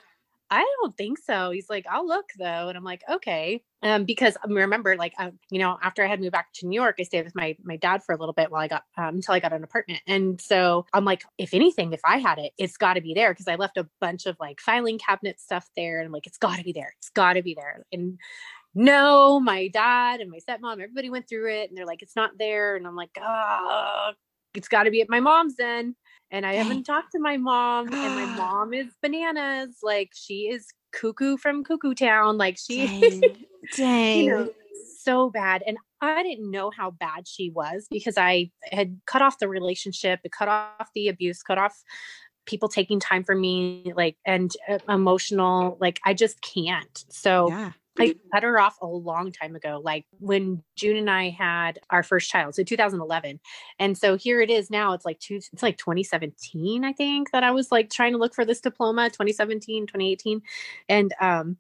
[0.50, 1.50] I don't think so.
[1.50, 2.68] He's like, I'll look though.
[2.68, 3.62] And I'm like, okay.
[3.82, 6.80] Um, because I remember like, um, you know, after I had moved back to New
[6.80, 9.16] York, I stayed with my, my dad for a little bit while I got, um,
[9.16, 10.00] until I got an apartment.
[10.06, 13.34] And so I'm like, if anything, if I had it, it's gotta be there.
[13.34, 15.98] Cause I left a bunch of like filing cabinet stuff there.
[15.98, 16.94] And I'm like, it's gotta be there.
[16.98, 17.84] It's gotta be there.
[17.92, 18.18] And
[18.74, 22.38] no, my dad and my stepmom, everybody went through it and they're like, it's not
[22.38, 22.76] there.
[22.76, 24.12] And I'm like, oh,
[24.54, 25.96] it's gotta be at my mom's then
[26.30, 29.78] and I haven't talked to my mom, and my mom is bananas.
[29.82, 32.38] Like she is cuckoo from Cuckoo Town.
[32.38, 33.36] Like she, dang,
[33.76, 34.18] dang.
[34.18, 34.50] you know,
[34.96, 35.62] so bad.
[35.66, 40.20] And I didn't know how bad she was because I had cut off the relationship,
[40.36, 41.82] cut off the abuse, cut off
[42.44, 45.76] people taking time for me, like and uh, emotional.
[45.80, 47.04] Like I just can't.
[47.10, 47.48] So.
[47.50, 47.72] Yeah.
[47.98, 52.02] I cut her off a long time ago, like when June and I had our
[52.02, 53.40] first child, so 2011.
[53.78, 54.92] And so here it is now.
[54.92, 58.34] It's like two, it's like 2017, I think, that I was like trying to look
[58.34, 60.42] for this diploma, 2017, 2018.
[60.88, 61.56] And um,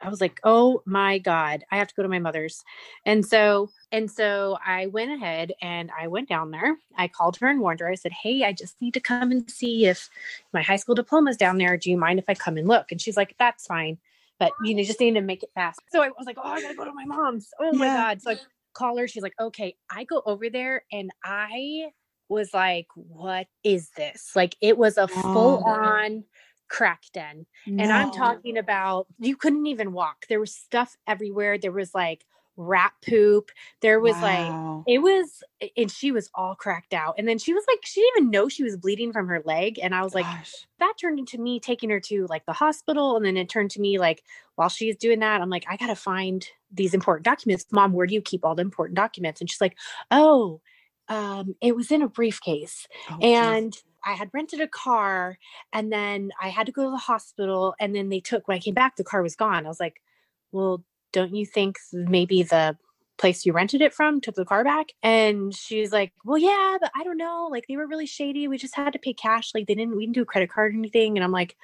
[0.00, 2.64] I was like, oh my God, I have to go to my mother's.
[3.04, 6.76] And so, and so I went ahead and I went down there.
[6.96, 7.88] I called her and warned her.
[7.88, 10.08] I said, Hey, I just need to come and see if
[10.52, 11.76] my high school diploma is down there.
[11.76, 12.90] Do you mind if I come and look?
[12.90, 13.98] And she's like, That's fine
[14.40, 15.78] but you know, just need to make it fast.
[15.92, 17.48] So I was like, oh, I gotta go to my mom's.
[17.60, 18.22] Oh my God.
[18.22, 18.38] So I
[18.74, 19.06] call her.
[19.06, 21.90] She's like, okay, I go over there and I
[22.28, 24.30] was like, what is this?
[24.34, 25.06] Like it was a oh.
[25.06, 26.24] full on
[26.68, 27.46] crack den.
[27.66, 27.84] No.
[27.84, 30.24] And I'm talking about you couldn't even walk.
[30.28, 31.58] There was stuff everywhere.
[31.58, 32.24] There was like
[32.56, 33.50] rat poop.
[33.80, 34.84] There was wow.
[34.84, 35.42] like it was
[35.76, 37.14] and she was all cracked out.
[37.18, 39.78] And then she was like she didn't even know she was bleeding from her leg
[39.82, 40.24] and I was Gosh.
[40.24, 40.36] like
[40.78, 43.80] that turned into me taking her to like the hospital and then it turned to
[43.80, 44.22] me like
[44.56, 47.66] while she's doing that I'm like I got to find these important documents.
[47.72, 49.40] Mom, where do you keep all the important documents?
[49.40, 49.76] And she's like,
[50.10, 50.60] "Oh,
[51.08, 53.84] um it was in a briefcase." Oh, and geez.
[54.04, 55.38] I had rented a car
[55.72, 58.60] and then I had to go to the hospital and then they took when I
[58.60, 59.64] came back the car was gone.
[59.64, 60.02] I was like,
[60.52, 62.76] "Well, don't you think maybe the
[63.18, 64.92] place you rented it from took the car back?
[65.02, 68.58] And she's like well yeah but i don't know like they were really shady we
[68.58, 70.78] just had to pay cash like they didn't we didn't do a credit card or
[70.78, 71.16] anything.
[71.16, 71.56] And i'm like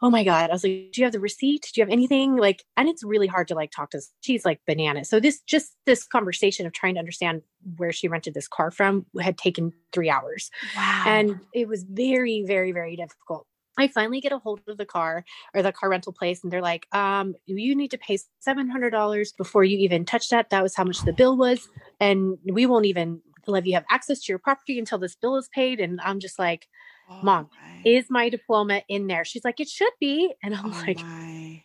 [0.00, 0.48] oh my god.
[0.50, 1.70] I was like do you have the receipt?
[1.74, 2.36] Do you have anything?
[2.36, 5.74] Like and it's really hard to like talk to she's like banana so this just
[5.86, 7.42] this conversation of trying to understand
[7.76, 10.50] where she rented this car from had taken three hours.
[10.76, 11.04] Wow.
[11.06, 13.46] And it was very very very difficult
[13.78, 16.62] I finally get a hold of the car or the car rental place, and they're
[16.62, 20.50] like, um, you need to pay $700 before you even touch that.
[20.50, 21.68] That was how much the bill was.
[22.00, 25.48] And we won't even let you have access to your property until this bill is
[25.54, 25.80] paid.
[25.80, 26.68] And I'm just like,
[27.08, 27.84] Oh Mom, my.
[27.84, 29.24] is my diploma in there?
[29.24, 30.34] She's like, it should be.
[30.42, 31.64] And I'm Oh like, my.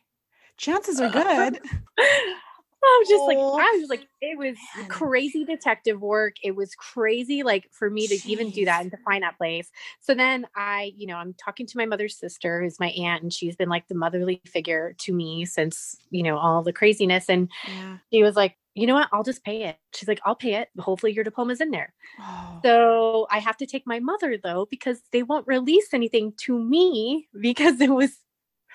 [0.57, 1.59] Chances are good.
[2.85, 4.57] I was just like, Oh, I was like, it was
[4.89, 6.35] crazy detective work.
[6.43, 9.69] It was crazy, like for me to even do that and to find that place.
[10.01, 13.33] So then I, you know, I'm talking to my mother's sister, who's my aunt, and
[13.33, 17.29] she's been like the motherly figure to me since, you know, all the craziness.
[17.29, 17.97] And Yeah.
[18.11, 19.09] she was like, you know what?
[19.11, 19.77] I'll just pay it.
[19.93, 20.69] She's like, I'll pay it.
[20.79, 21.93] Hopefully your diploma's in there.
[22.19, 22.59] Oh.
[22.63, 27.27] So I have to take my mother though, because they won't release anything to me
[27.39, 28.17] because it was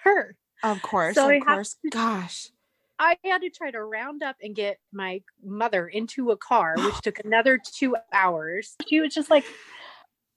[0.05, 0.37] her.
[0.62, 1.14] Of course.
[1.16, 1.77] So I of have course.
[1.90, 2.51] Gosh.
[2.98, 7.00] I had to try to round up and get my mother into a car, which
[7.02, 8.76] took another two hours.
[8.88, 9.44] She was just like,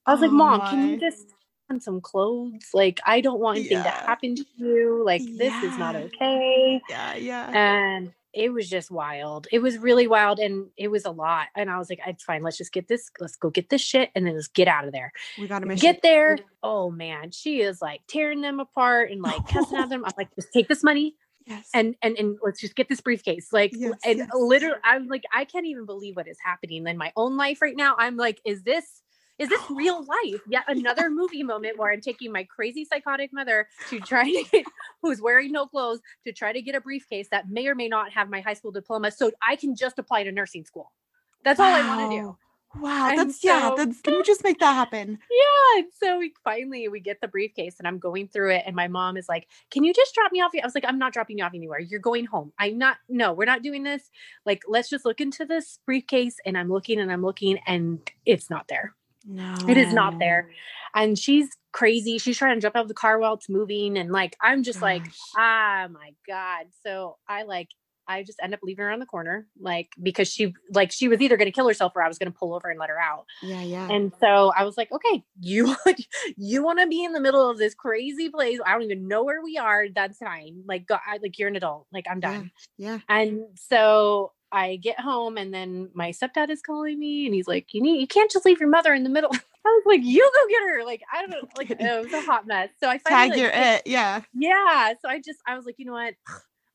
[0.05, 1.27] I was like, Oh Mom, can you just
[1.69, 2.69] on some clothes?
[2.73, 5.03] Like, I don't want anything to happen to you.
[5.05, 6.81] Like, this is not okay.
[6.89, 7.15] Yeah.
[7.15, 7.51] Yeah.
[7.53, 9.47] And it was just wild.
[9.51, 11.47] It was really wild and it was a lot.
[11.55, 12.43] And I was like, it's fine.
[12.43, 13.09] Let's just get this.
[13.19, 15.11] Let's go get this shit and then let's get out of there.
[15.37, 15.81] we got mission.
[15.81, 16.37] Get there.
[16.63, 20.05] Oh man, she is like tearing them apart and like cussing at them.
[20.05, 21.15] I'm like, just take this money,
[21.51, 21.69] Yes.
[21.73, 24.29] and and and let's just get this briefcase like Yes, and yes.
[24.33, 27.75] literally i'm like i can't even believe what is happening in my own life right
[27.75, 27.95] now.
[27.99, 29.01] I'm like is this
[29.37, 30.41] is this real life?
[30.47, 34.65] Yet another movie moment where i'm taking my crazy psychotic mother to try to get
[35.01, 38.11] who's wearing no clothes to try to get a briefcase that may or may not
[38.11, 40.91] have my high school diploma so i can just apply to nursing school.
[41.43, 42.37] That's all i want to do
[42.79, 43.13] Wow.
[43.15, 43.69] That's yeah.
[43.69, 45.19] so- That's let me just make that happen.
[45.31, 45.79] yeah.
[45.79, 48.63] And so we finally we get the briefcase and I'm going through it.
[48.65, 50.51] And my mom is like, Can you just drop me off?
[50.55, 51.79] I was like, I'm not dropping you off anywhere.
[51.79, 52.53] You're going home.
[52.59, 54.09] I'm not, no, we're not doing this.
[54.45, 56.37] Like, let's just look into this briefcase.
[56.45, 58.93] And I'm looking and I'm looking and it's not there.
[59.25, 59.55] No.
[59.67, 60.49] It is not there.
[60.95, 62.17] And she's crazy.
[62.17, 63.97] She's trying to jump out of the car while it's moving.
[63.97, 65.15] And like, I'm just like, Gosh.
[65.37, 66.65] ah my God.
[66.83, 67.69] So I like
[68.07, 71.21] I just end up leaving her on the corner, like because she like she was
[71.21, 73.25] either gonna kill herself or I was gonna pull over and let her out.
[73.41, 73.61] Yeah.
[73.61, 73.87] Yeah.
[73.89, 75.75] And so I was like, okay, you
[76.37, 78.59] you want to be in the middle of this crazy place.
[78.65, 79.87] I don't even know where we are.
[79.93, 80.63] That's fine.
[80.67, 81.87] Like, go, I, like you're an adult.
[81.91, 82.51] Like I'm done.
[82.77, 82.99] Yeah.
[83.07, 87.73] And so I get home, and then my stepdad is calling me, and he's like,
[87.73, 89.31] "You need, you can't just leave your mother in the middle."
[89.65, 91.47] I was like, "You go get her." Like I don't know.
[91.57, 92.69] Like it was a hot mess.
[92.79, 93.81] So I finally Tag like, your it.
[93.85, 94.21] Yeah.
[94.33, 94.93] yeah.
[95.01, 96.15] So I just I was like, you know what?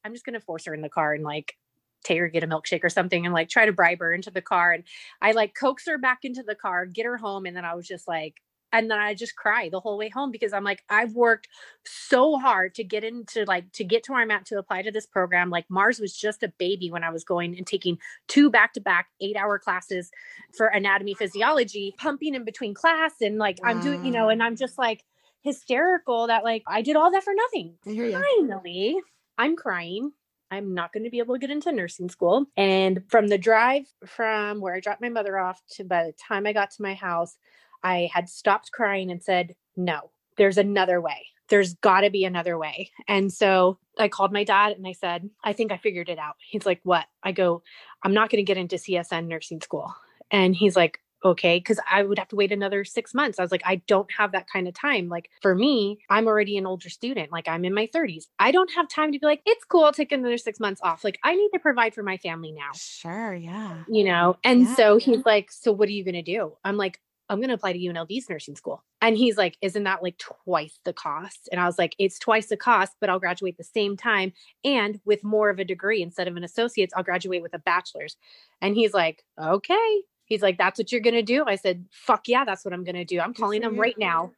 [0.07, 1.57] I'm just gonna force her in the car and like
[2.05, 4.41] take her get a milkshake or something and like try to bribe her into the
[4.41, 4.73] car.
[4.73, 4.85] And
[5.21, 7.87] I like coax her back into the car, get her home, and then I was
[7.87, 8.37] just like,
[8.73, 11.49] and then I just cry the whole way home because I'm like, I've worked
[11.85, 14.91] so hard to get into like to get to where I'm at to apply to
[14.91, 15.51] this program.
[15.51, 18.81] Like Mars was just a baby when I was going and taking two back to
[18.81, 20.11] back eight hour classes
[20.57, 24.57] for anatomy physiology, pumping in between class, and like I'm doing, you know, and I'm
[24.57, 25.05] just like
[25.43, 28.21] hysterical that like I did all that for nothing I hear you.
[28.21, 28.97] finally
[29.39, 30.13] i'm crying.
[30.49, 32.47] I'm not going to be able to get into nursing school.
[32.57, 36.47] And from the drive from where i dropped my mother off to by the time
[36.47, 37.37] i got to my house
[37.83, 41.27] i had stopped crying and said no there's another way.
[41.49, 42.91] There's got to be another way.
[43.09, 46.37] And so i called my dad and i said i think i figured it out.
[46.39, 47.07] He's like what?
[47.23, 47.63] I go
[48.03, 49.95] i'm not going to get into csn nursing school.
[50.31, 53.39] And he's like okay because i would have to wait another six months.
[53.39, 55.09] I was like i don't have that kind of time.
[55.09, 58.71] Like for me i'm already an older student like i'm in my 30s i don't
[58.73, 61.05] have time to be like it's cool i'll take another six months off.
[61.05, 62.71] Like i need to provide for my family now.
[62.75, 63.35] Sure.
[63.35, 63.85] Yeah.
[63.89, 64.37] you know?
[64.45, 64.75] And Yeah.
[64.77, 66.57] so he's like so what are you going to do?
[66.65, 68.85] I'm like i'm going to apply to unlv's nursing school.
[69.01, 71.49] And he's like isn't that like twice the cost?
[71.51, 74.33] And i was like it's twice the cost but i'll graduate the same time
[74.65, 78.17] and with more of a degree instead of an associate's i'll graduate with a bachelor's.
[78.61, 82.29] And he's like okay he's like that's what you're going to do i said fuck
[82.29, 83.81] yeah that's what i'm going to do i'm Good calling for him you.
[83.81, 84.33] right now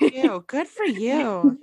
[0.00, 0.44] You.
[0.46, 1.58] Good for you.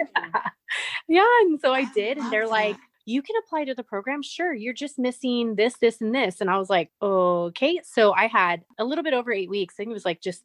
[1.07, 2.75] yeah and so i I did and they're like
[3.05, 6.49] you can apply to the program sure you're just missing this this and this and
[6.49, 9.91] i was like okay so i had a little bit over eight weeks i think
[9.91, 10.43] it was like just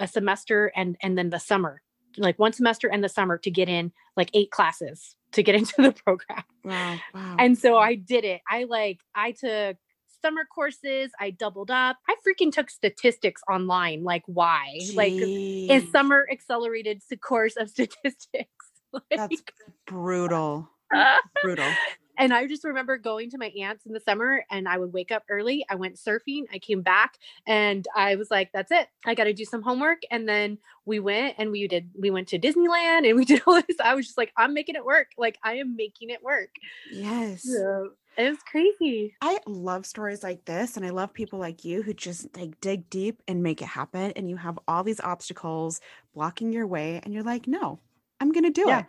[0.00, 1.80] a semester and and then the summer
[2.18, 5.74] like one semester and the summer to get in like eight classes to get into
[5.78, 6.96] the program Wow.
[7.14, 7.36] Wow.
[7.38, 9.76] and so i did it i like i took
[10.24, 15.92] summer courses i doubled up i freaking took statistics online like why like is Jeez.
[15.92, 18.64] summer accelerated course of statistics
[19.10, 19.42] That's
[19.86, 20.68] brutal.
[21.42, 21.72] Brutal.
[22.18, 25.10] and I just remember going to my aunt's in the summer and I would wake
[25.10, 25.66] up early.
[25.68, 26.44] I went surfing.
[26.52, 28.86] I came back and I was like, that's it.
[29.04, 30.02] I got to do some homework.
[30.12, 33.60] And then we went and we did, we went to Disneyland and we did all
[33.60, 33.78] this.
[33.82, 35.08] I was just like, I'm making it work.
[35.18, 36.50] Like, I am making it work.
[36.92, 37.42] Yes.
[37.42, 39.16] So it was crazy.
[39.20, 42.90] I love stories like this and I love people like you who just like dig
[42.90, 45.80] deep and make it happen and you have all these obstacles
[46.12, 47.80] blocking your way and you're like, "No.
[48.20, 48.78] I'm going to do Yeah.
[48.78, 48.86] it.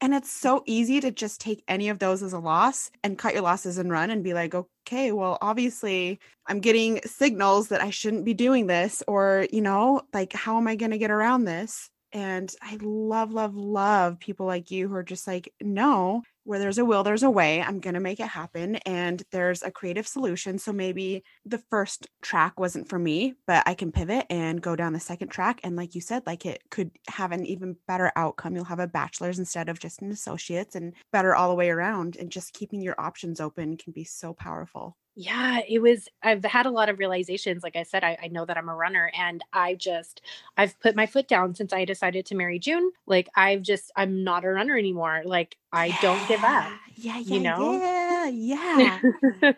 [0.00, 3.34] And it's so easy to just take any of those as a loss and cut
[3.34, 7.90] your losses and run and be like, okay, well, obviously I'm getting signals that I
[7.90, 11.44] shouldn't be doing this, or, you know, like, how am I going to get around
[11.44, 11.90] this?
[12.12, 16.78] And I love, love, love people like you who are just like, no, where there's
[16.78, 17.60] a will, there's a way.
[17.60, 18.76] I'm going to make it happen.
[18.86, 20.58] And there's a creative solution.
[20.58, 24.94] So maybe the first track wasn't for me, but I can pivot and go down
[24.94, 25.60] the second track.
[25.62, 28.56] And like you said, like it could have an even better outcome.
[28.56, 32.16] You'll have a bachelor's instead of just an associate's and better all the way around.
[32.16, 34.96] And just keeping your options open can be so powerful.
[35.20, 36.08] Yeah, it was.
[36.22, 37.64] I've had a lot of realizations.
[37.64, 40.22] Like I said, I, I know that I'm a runner and I just,
[40.56, 42.92] I've put my foot down since I decided to marry June.
[43.04, 45.22] Like, I've just, I'm not a runner anymore.
[45.24, 46.70] Like, I don't give up.
[46.94, 47.72] Yeah, yeah, you know?
[47.80, 49.00] yeah, yeah.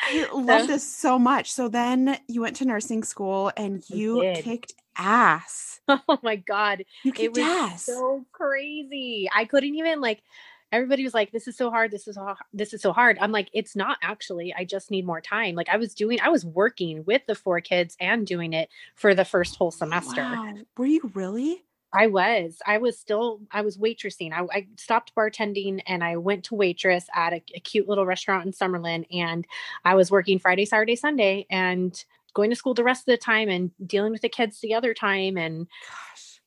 [0.00, 1.50] I love this so much.
[1.50, 5.80] So then you went to nursing school and you kicked ass.
[5.88, 6.84] oh my God.
[7.02, 7.84] You It kicked was ass.
[7.84, 9.28] so crazy.
[9.34, 10.22] I couldn't even like
[10.72, 11.90] everybody was like, This is so hard.
[11.90, 13.18] This is so this is so hard.
[13.20, 14.54] I'm like, it's not actually.
[14.56, 15.54] I just need more time.
[15.54, 19.14] Like I was doing, I was working with the four kids and doing it for
[19.14, 20.22] the first whole semester.
[20.22, 20.54] Wow.
[20.76, 21.64] Were you really?
[21.92, 22.58] I was.
[22.66, 23.40] I was still.
[23.50, 24.32] I was waitressing.
[24.32, 28.44] I, I stopped bartending and I went to waitress at a, a cute little restaurant
[28.44, 29.06] in Summerlin.
[29.10, 29.46] And
[29.84, 32.04] I was working Friday, Saturday, Sunday, and
[32.34, 34.92] going to school the rest of the time and dealing with the kids the other
[34.92, 35.38] time.
[35.38, 36.40] And Gosh.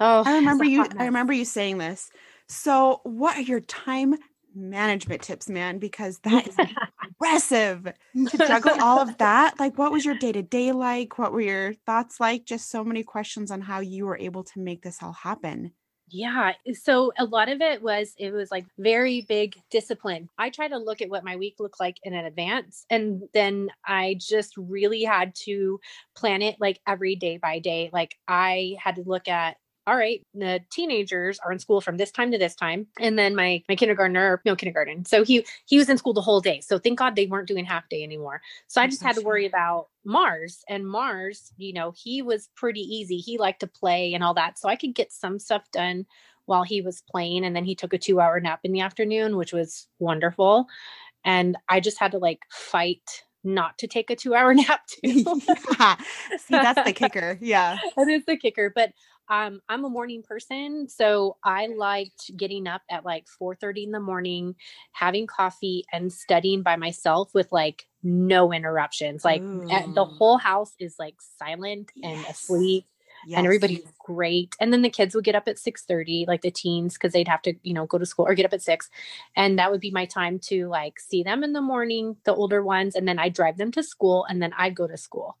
[0.00, 2.10] oh, I remember you I remember you saying this.
[2.50, 4.16] So what are your time
[4.56, 5.78] management tips, man?
[5.78, 6.56] Because that is
[7.04, 7.92] impressive
[8.28, 9.60] to juggle all of that.
[9.60, 11.16] Like what was your day-to-day like?
[11.16, 12.46] What were your thoughts like?
[12.46, 15.72] Just so many questions on how you were able to make this all happen.
[16.08, 16.54] Yeah.
[16.66, 20.28] Eh, so a lot of it was, it was like very big discipline.
[20.36, 22.84] I try to look at what my week looked like in advance.
[22.90, 25.78] And then I just really had to
[26.16, 27.90] plan it like every day by day.
[27.92, 29.56] Like I had to look at,
[29.86, 32.86] all right, the teenagers are in school from this time to this time.
[32.98, 35.04] And then my my kindergartner, no kindergarten.
[35.04, 36.60] So he he was in school the whole day.
[36.60, 38.40] So thank God they weren't doing half day anymore.
[38.66, 42.80] So I just had to worry about Mars and Mars, you know, he was pretty
[42.80, 43.18] easy.
[43.18, 44.58] He liked to play and all that.
[44.58, 46.06] So I could get some stuff done
[46.46, 47.44] while he was playing.
[47.44, 50.66] And then he took a two hour nap in the afternoon, which was wonderful.
[51.24, 55.24] And I just had to like fight not to take a two hour nap too.
[55.78, 55.96] yeah.
[56.38, 57.38] See, that's the kicker.
[57.40, 57.78] Yeah.
[57.96, 58.72] that is the kicker.
[58.74, 58.92] But
[59.30, 64.00] um, I'm a morning person, so I liked getting up at like 4:30 in the
[64.00, 64.56] morning,
[64.92, 69.24] having coffee, and studying by myself with like no interruptions.
[69.24, 72.86] Like eh, the whole house is like silent and asleep,
[73.22, 73.36] Yes.
[73.36, 74.56] and everybody's great.
[74.60, 77.42] And then the kids would get up at 6:30, like the teens, because they'd have
[77.42, 78.90] to, you know, go to school or get up at six,
[79.36, 82.62] and that would be my time to like see them in the morning, the older
[82.64, 85.36] ones, and then I drive them to school, and then I go to school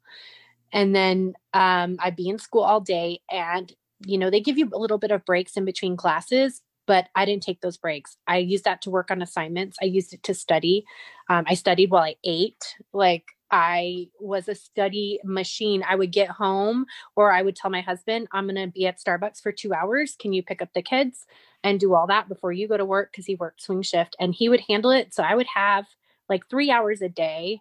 [0.72, 3.20] and then um, I'd be in school all day.
[3.30, 3.72] And
[4.04, 7.24] you know, they give you a little bit of breaks in between classes, but I
[7.24, 8.16] didn't take those breaks.
[8.26, 9.76] I used that to work on assignments.
[9.80, 10.84] I used it to study.
[11.28, 12.76] Um, I studied while I ate.
[12.92, 15.84] Like I was a study machine.
[15.88, 16.86] I would get home,
[17.16, 20.16] or I would tell my husband, "I'm going to be at Starbucks for two hours.
[20.18, 21.26] Can you pick up the kids
[21.62, 24.34] and do all that before you go to work?" Because he worked swing shift, and
[24.34, 25.12] he would handle it.
[25.14, 25.86] So I would have
[26.28, 27.60] like three hours a day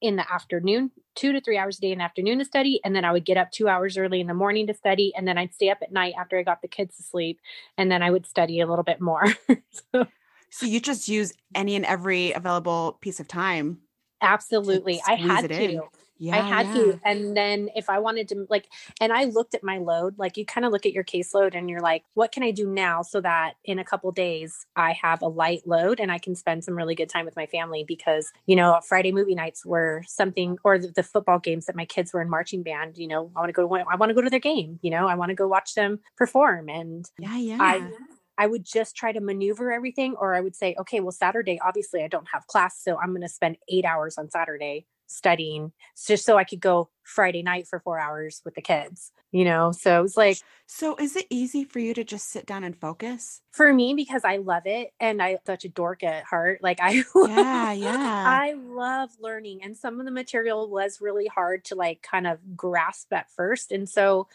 [0.00, 2.80] in the afternoon, two to three hours a day in the afternoon to study.
[2.84, 5.12] And then I would get up two hours early in the morning to study.
[5.16, 7.40] And then I'd stay up at night after I got the kids to sleep.
[7.78, 9.24] And then I would study a little bit more.
[9.92, 10.06] so,
[10.50, 13.78] So you just use any and every available piece of time.
[14.20, 15.02] absolutely.
[15.06, 15.82] I had it in.
[16.18, 16.36] Yeah.
[16.36, 16.74] I had yeah.
[16.74, 17.00] to.
[17.04, 18.68] And then if I wanted to, like,
[19.00, 21.68] and I looked at my load, like, you kind of look at your caseload and
[21.68, 25.22] you're like, what can I do now so that in a couple days I have
[25.22, 27.84] a light load and I can spend some really good time with my family?
[27.86, 31.84] Because, you know, Friday movie nights were something, or the, the football games that my
[31.84, 34.14] kids were in marching band, you know, I want to go, to, I want to
[34.14, 36.68] go to their game, you know, I want to go watch them perform.
[36.68, 37.58] And Yeah, yeah.
[37.60, 37.90] I
[38.36, 42.02] I would just try to maneuver everything, or I would say, okay, well, Saturday, obviously,
[42.02, 45.72] I don't have class, so I'm going to spend eight hours on Saturday studying
[46.06, 49.72] just so I could go Friday night for four hours with the kids, you know?
[49.72, 52.76] So it was like, so is it easy for you to just sit down and
[52.76, 53.40] focus?
[53.52, 57.04] for me, because I love it and I'm such a dork at heart, like I,
[57.14, 58.24] Yeah, yeah.
[58.26, 62.56] I love learning and some of the material was really hard to like kind of
[62.56, 63.70] grasp at first.
[63.70, 64.26] And so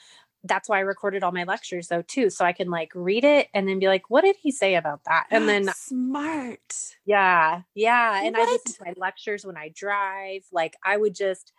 [0.43, 2.29] that's why I recorded all my lectures though too.
[2.29, 5.01] So I can like read it and then be like, what did he say about
[5.05, 5.25] that?
[5.31, 6.73] And then smart.
[7.05, 8.23] yeah, yeah.
[8.23, 10.43] And I listen to my lectures when I drive.
[10.51, 11.51] Like I would just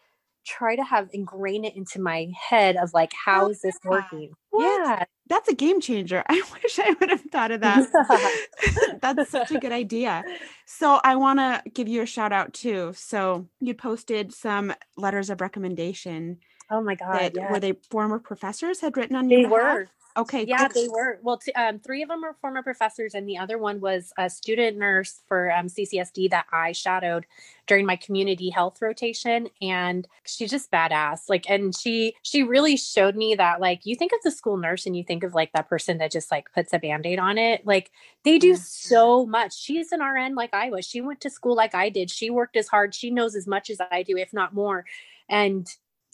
[0.46, 3.78] try to have ingrain it into my head of like, oh, how Oh, is this
[3.84, 3.90] yeah.
[3.90, 4.32] working?
[4.50, 4.64] What?
[4.88, 5.04] Yeah.
[5.28, 6.24] That's a game changer.
[6.28, 8.98] I wish I would have thought of that.
[9.02, 10.24] That's such a good idea.
[10.66, 12.92] So I want to give you a shout out too.
[12.96, 16.38] So you posted some letters of recommendation
[16.70, 17.32] Oh my God.
[17.34, 17.50] that yeah.
[17.50, 19.80] were they former professors had written on They your behalf?
[19.80, 19.88] were.
[20.16, 20.68] Okay, Yeah, cool.
[20.68, 21.20] they were.
[21.22, 24.28] Well, t- um, three of them were former professors, and the other one was a
[24.28, 27.26] student nurse for um, CCSD that I shadowed
[27.68, 29.48] during my community health rotation.
[29.62, 31.28] And she's just badass.
[31.28, 34.84] Like, and she she really showed me that like you think of the school nurse
[34.84, 37.64] and you think of like that person that just like puts a band-aid on it.
[37.64, 37.92] Like
[38.24, 39.56] they do so much.
[39.56, 40.84] She's an RN like I was.
[40.86, 42.10] She went to school like I did.
[42.10, 42.94] She worked as hard.
[42.96, 44.84] She knows as much as I do, if not more.
[45.28, 45.68] And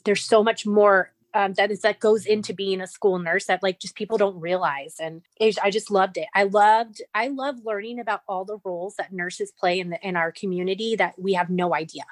[0.06, 3.62] there's so much more um, that is that goes into being a school nurse that
[3.62, 6.28] like just people don't realize and it, i just loved it.
[6.34, 10.16] I loved i love learning about all the roles that nurses play in the in
[10.16, 12.04] our community that we have no idea.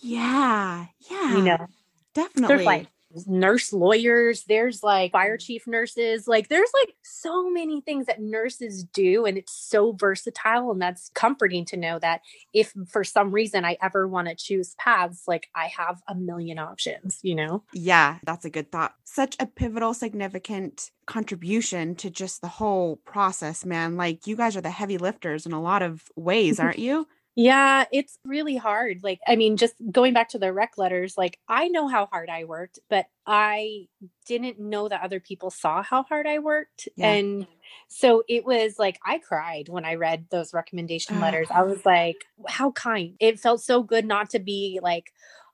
[0.00, 1.66] Yeah, yeah, you know?
[2.14, 2.88] Definitely.
[3.26, 5.40] Nurse lawyers there's like fire mm.
[5.40, 10.70] chief nurses like there's like so many things that nurses do and it's so versatile
[10.70, 12.20] and that's comforting to know that
[12.52, 16.58] if for some reason i ever want to choose paths like i have a million
[16.58, 18.94] options you know Yeah, that's a good thought.
[19.04, 23.96] Such a pivotal, significant contribution to just the whole process, man.
[23.96, 27.06] Like you guys are the heavy lifters in a lot of ways, aren't you?
[27.40, 29.04] Yeah, it's really hard.
[29.04, 32.28] Like, I mean, just going back to the rec letters, like, I know how hard
[32.28, 33.86] I worked, but I
[34.26, 36.88] didn't know that other people saw how hard I worked.
[36.96, 37.12] Yeah.
[37.12, 37.46] And
[37.86, 41.46] so it was like, I cried when I read those recommendation letters.
[41.48, 42.16] I was like,
[42.48, 43.14] how kind.
[43.20, 45.12] It felt so good not to be like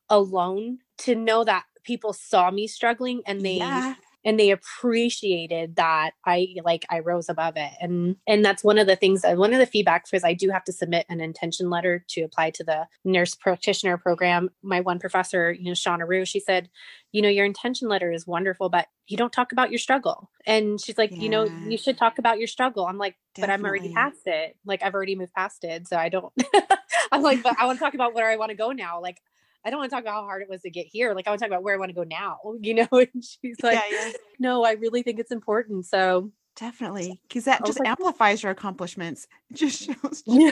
[0.08, 3.96] alone, to know that people saw me struggling and they yeah.
[4.24, 7.72] And they appreciated that I like I rose above it.
[7.80, 10.50] And and that's one of the things uh, one of the feedback because I do
[10.50, 14.50] have to submit an intention letter to apply to the nurse practitioner program.
[14.62, 16.70] My one professor, you know, Shauna Rue, she said,
[17.12, 20.30] you know, your intention letter is wonderful, but you don't talk about your struggle.
[20.46, 22.86] And she's like, you know, you should talk about your struggle.
[22.86, 24.56] I'm like, but I'm already past it.
[24.64, 25.86] Like I've already moved past it.
[25.86, 26.32] So I don't
[27.12, 29.00] I'm like, but I want to talk about where I want to go now.
[29.00, 29.20] Like
[29.64, 31.14] I don't want to talk about how hard it was to get here.
[31.14, 32.88] Like I want to talk about where I want to go now, you know?
[32.92, 34.12] And she's like, yeah, yeah.
[34.38, 35.86] no, I really think it's important.
[35.86, 37.20] So Definitely.
[37.28, 39.26] Because that oh, just like- amplifies your accomplishments.
[39.50, 40.50] It just shows yeah.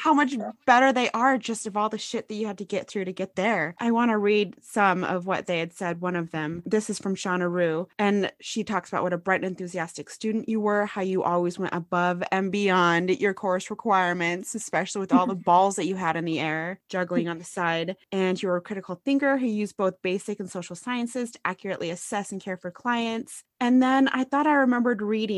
[0.00, 0.34] how much
[0.66, 3.12] better they are just of all the shit that you had to get through to
[3.12, 3.74] get there.
[3.78, 6.02] I want to read some of what they had said.
[6.02, 9.40] One of them, this is from Shauna Rue, and she talks about what a bright
[9.40, 14.54] and enthusiastic student you were, how you always went above and beyond your course requirements,
[14.54, 17.96] especially with all the balls that you had in the air, juggling on the side.
[18.12, 21.88] And you were a critical thinker who used both basic and social sciences to accurately
[21.88, 23.44] assess and care for clients.
[23.60, 25.33] And then I thought I remembered reading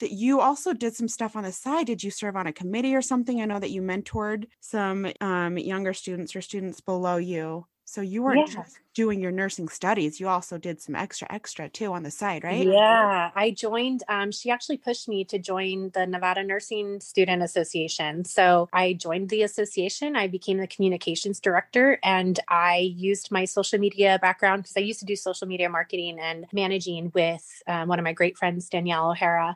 [0.00, 1.86] that you also did some stuff on the side.
[1.86, 3.40] Did you serve on a committee or something?
[3.40, 7.66] I know that you mentored some um, younger students or students below you.
[7.92, 8.62] So you weren't Yeah.
[8.62, 10.18] just doing your nursing studies.
[10.18, 12.66] You also did some extra, extra too on the side, right?
[12.66, 14.02] Yeah, I joined.
[14.08, 18.24] Um, she actually pushed me to join the Nevada Nursing Student Association.
[18.24, 20.16] So I joined the association.
[20.16, 25.00] I became the communications director, and I used my social media background because I used
[25.00, 29.10] to do social media marketing and managing with um, one of my great friends, Danielle
[29.10, 29.54] O'Hara.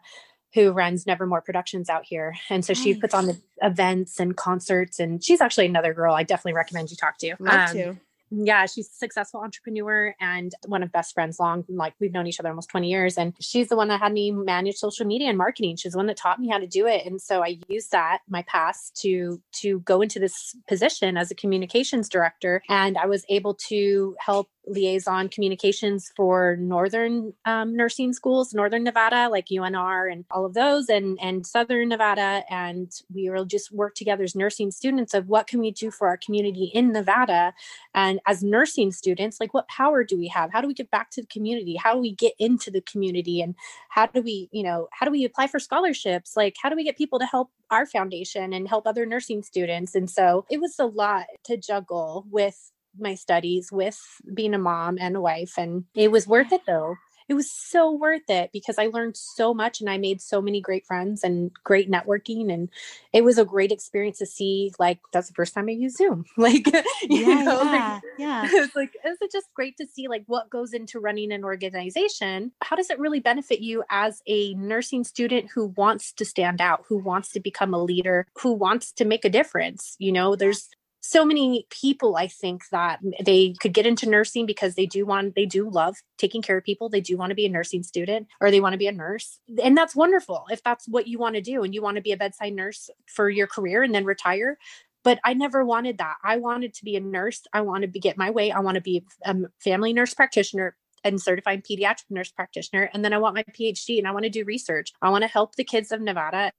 [0.55, 2.34] Who runs Nevermore Productions out here.
[2.49, 4.99] And so she puts on the events and concerts.
[4.99, 7.34] And she's actually another girl I definitely recommend you talk to.
[7.39, 7.97] Love Um, to.
[8.31, 12.41] Yeah she's a successful entrepreneur and one of best friends long like we've known each
[12.41, 15.39] other almost 20 years and she's the one that had me manage social media and
[15.39, 15.77] marketing.
[15.77, 18.20] She's the one that taught me how to do it and so i used that
[18.29, 23.24] my past to to go into this position as a communications director and i was
[23.29, 30.25] able to help liaison communications for northern um, nursing schools northern nevada like unr and
[30.31, 34.71] all of those and and southern nevada and we will just work together as nursing
[34.71, 37.55] students of what can we do for our community in nevada.
[37.95, 40.53] And as nursing students like what power do we have?
[40.53, 41.77] How do we give back to the community?
[41.77, 43.41] How do we get into the community?
[43.41, 43.55] And
[43.89, 46.37] how do we you know how do we apply for scholarships?
[46.37, 49.95] Like how do we get people to help our foundation and help other nursing students?
[49.95, 54.01] And so it was a lot to juggle with my studies with
[54.35, 56.97] being a mom and a wife and it was worth it though
[57.29, 60.61] it was so worth it because I learned so much and I made so many
[60.61, 62.53] great friends and great networking.
[62.53, 62.69] And
[63.13, 66.25] it was a great experience to see, like, that's the first time I used Zoom.
[66.37, 66.67] Like,
[67.03, 68.49] you Yeah, know, like, yeah, yeah.
[68.53, 72.53] it's like is it just great to see like what goes into running an organization
[72.63, 76.85] how does it really benefit you as a nursing student who wants to stand out
[76.89, 80.69] who wants to become a leader who wants to make a difference you know there's
[81.07, 85.35] so many people i think that they could get into nursing because they do want
[85.35, 88.27] they do love taking care of people they do want to be a nursing student
[88.41, 91.35] or they want to be a nurse and that's wonderful if that's what you want
[91.35, 94.05] to do and you want to be a bedside nurse for your career and then
[94.05, 94.59] retire
[95.05, 96.17] but I never wanted that.
[96.25, 97.43] I wanted to be a nurse.
[97.53, 98.51] I wanted to get my way.
[98.51, 102.91] I want to be a family nurse practitioner and certified pediatric nurse practitioner.
[102.93, 104.93] And then I want my PhD and I want to do research.
[105.01, 106.51] I want to help the kids of Nevada.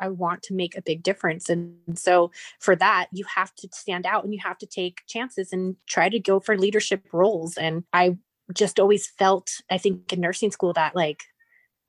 [0.00, 1.48] I want to make a big difference.
[1.48, 2.30] And so
[2.60, 6.08] for that, you have to stand out and you have to take chances and try
[6.08, 7.56] to go for leadership roles.
[7.56, 8.18] And I
[8.52, 11.24] just always felt, I think in nursing school that like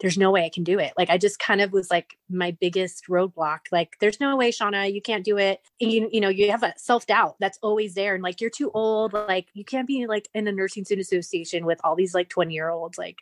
[0.02, 0.94] there's no way I can do it.
[0.98, 3.60] Like I just kind of was like my biggest roadblock.
[3.72, 5.62] Like there's no way, Shauna, you can't do it.
[5.80, 8.50] And you you know you have a self doubt that's always there, and like you're
[8.50, 9.14] too old.
[9.14, 12.54] Like you can't be like in a nursing student association with all these like 20
[12.54, 12.98] year olds.
[12.98, 13.20] Like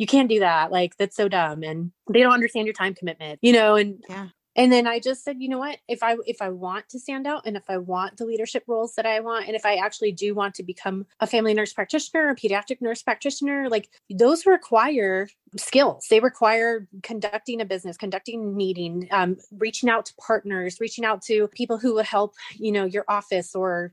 [0.00, 0.72] you can't do that.
[0.72, 3.38] Like that's so dumb, and they don't understand your time commitment.
[3.42, 6.42] You know, and yeah and then i just said you know what if i if
[6.42, 9.46] i want to stand out and if i want the leadership roles that i want
[9.46, 13.02] and if i actually do want to become a family nurse practitioner a pediatric nurse
[13.02, 20.04] practitioner like those require skills they require conducting a business conducting meeting um, reaching out
[20.06, 23.92] to partners reaching out to people who will help you know your office or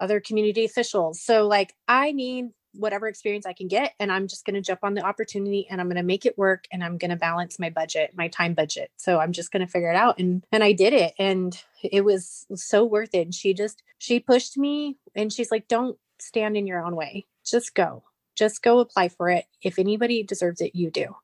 [0.00, 3.94] other community officials so like i need whatever experience I can get.
[3.98, 6.36] And I'm just going to jump on the opportunity and I'm going to make it
[6.36, 8.90] work and I'm going to balance my budget, my time budget.
[8.96, 10.18] So I'm just going to figure it out.
[10.18, 11.14] And, and I did it.
[11.18, 13.22] And it was so worth it.
[13.22, 17.26] And she just, she pushed me and she's like, don't stand in your own way.
[17.44, 18.02] Just go,
[18.34, 19.44] just go apply for it.
[19.62, 21.14] If anybody deserves it, you do.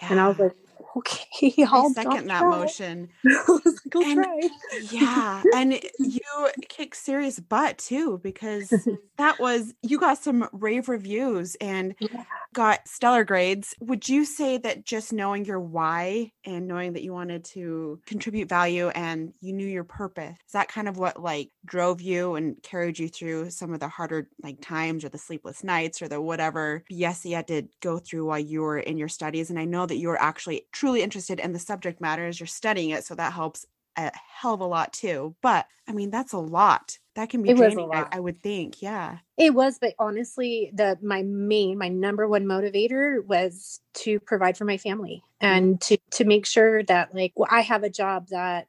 [0.00, 0.08] Yeah.
[0.10, 0.56] And I was like,
[0.96, 2.50] okay, I'll second that try.
[2.50, 3.08] motion.
[3.24, 4.50] like, and, try.
[4.90, 6.20] yeah, and you
[6.68, 8.72] kick serious butt too because
[9.18, 12.24] that was you got some rave reviews and yeah.
[12.54, 13.74] got stellar grades.
[13.80, 18.48] Would you say that just knowing your why and knowing that you wanted to contribute
[18.48, 22.62] value and you knew your purpose is that kind of what like drove you and
[22.62, 26.20] carried you through some of the harder like times or the sleepless nights or the
[26.20, 29.50] whatever BS you had to go through while you were in your studies?
[29.50, 32.46] And I know that you were actually truly interested in the subject matter as you're
[32.46, 33.04] studying it.
[33.04, 33.66] So that helps
[33.96, 35.34] a hell of a lot too.
[35.42, 36.98] But I mean, that's a lot.
[37.16, 38.80] That can be it draining, I, I, would think.
[38.80, 39.18] Yeah.
[39.36, 44.64] It was, but honestly, the my main, my number one motivator was to provide for
[44.64, 45.56] my family mm-hmm.
[45.56, 48.68] and to to make sure that like well, I have a job that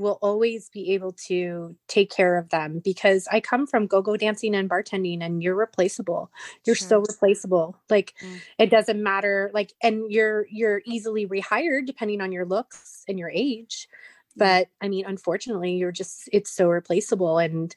[0.00, 4.54] will always be able to take care of them because I come from go-go dancing
[4.54, 6.30] and bartending and you're replaceable.
[6.64, 6.88] You're sure.
[6.88, 7.76] so replaceable.
[7.88, 8.40] Like mm.
[8.58, 13.30] it doesn't matter like and you're you're easily rehired depending on your looks and your
[13.30, 13.88] age.
[14.36, 17.74] But I mean unfortunately you're just it's so replaceable and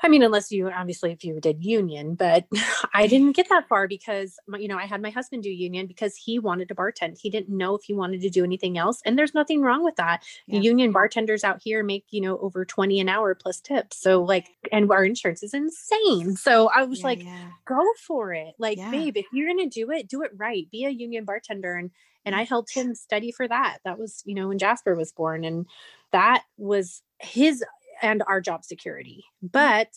[0.00, 2.46] I mean, unless you obviously if you did union, but
[2.94, 6.14] I didn't get that far because you know I had my husband do union because
[6.16, 7.18] he wanted to bartend.
[7.20, 9.96] He didn't know if he wanted to do anything else, and there's nothing wrong with
[9.96, 10.22] that.
[10.46, 10.60] Yeah.
[10.60, 14.00] Union bartenders out here make you know over twenty an hour plus tips.
[14.00, 16.36] So like, and our insurance is insane.
[16.36, 17.50] So I was yeah, like, yeah.
[17.64, 19.16] go for it, like babe.
[19.16, 20.70] If you're gonna do it, do it right.
[20.70, 21.90] Be a union bartender, and
[22.24, 23.78] and I helped him study for that.
[23.84, 25.66] That was you know when Jasper was born, and
[26.12, 27.64] that was his
[28.02, 29.24] and our job security.
[29.44, 29.52] Mm.
[29.52, 29.88] But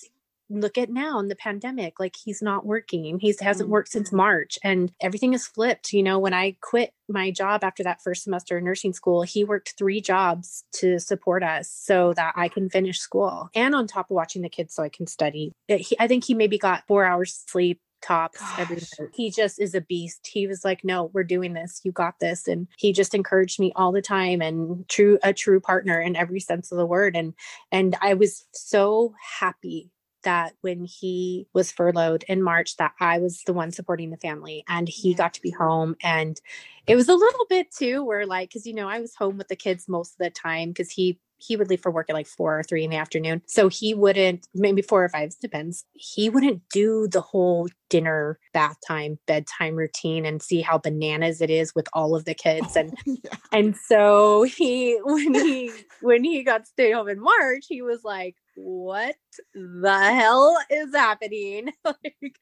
[0.52, 4.60] look at now in the pandemic like he's not working he hasn't worked since march
[4.64, 8.58] and everything is flipped you know when i quit my job after that first semester
[8.58, 13.00] of nursing school he worked three jobs to support us so that i can finish
[13.00, 16.26] school and on top of watching the kids so i can study he, i think
[16.26, 18.60] he maybe got four hours sleep tops Gosh.
[18.60, 19.10] every night.
[19.14, 20.28] He just is a beast.
[20.28, 21.82] He was like, "No, we're doing this.
[21.84, 25.60] You got this." And he just encouraged me all the time and true a true
[25.60, 27.34] partner in every sense of the word and
[27.72, 29.92] and I was so happy
[30.24, 34.64] that when he was furloughed in March that I was the one supporting the family
[34.68, 36.40] and he got to be home and
[36.88, 39.48] it was a little bit too where like cuz you know I was home with
[39.48, 42.28] the kids most of the time cuz he he would leave for work at like
[42.28, 43.42] four or three in the afternoon.
[43.48, 45.86] So he wouldn't, maybe four or five, depends.
[45.94, 51.50] He wouldn't do the whole dinner, bath time, bedtime routine and see how bananas it
[51.50, 52.76] is with all of the kids.
[52.76, 53.32] And oh, yeah.
[53.52, 55.72] and so he when he
[56.02, 59.16] when he got stay home in March, he was like, What
[59.54, 61.74] the hell is happening?
[61.86, 62.40] like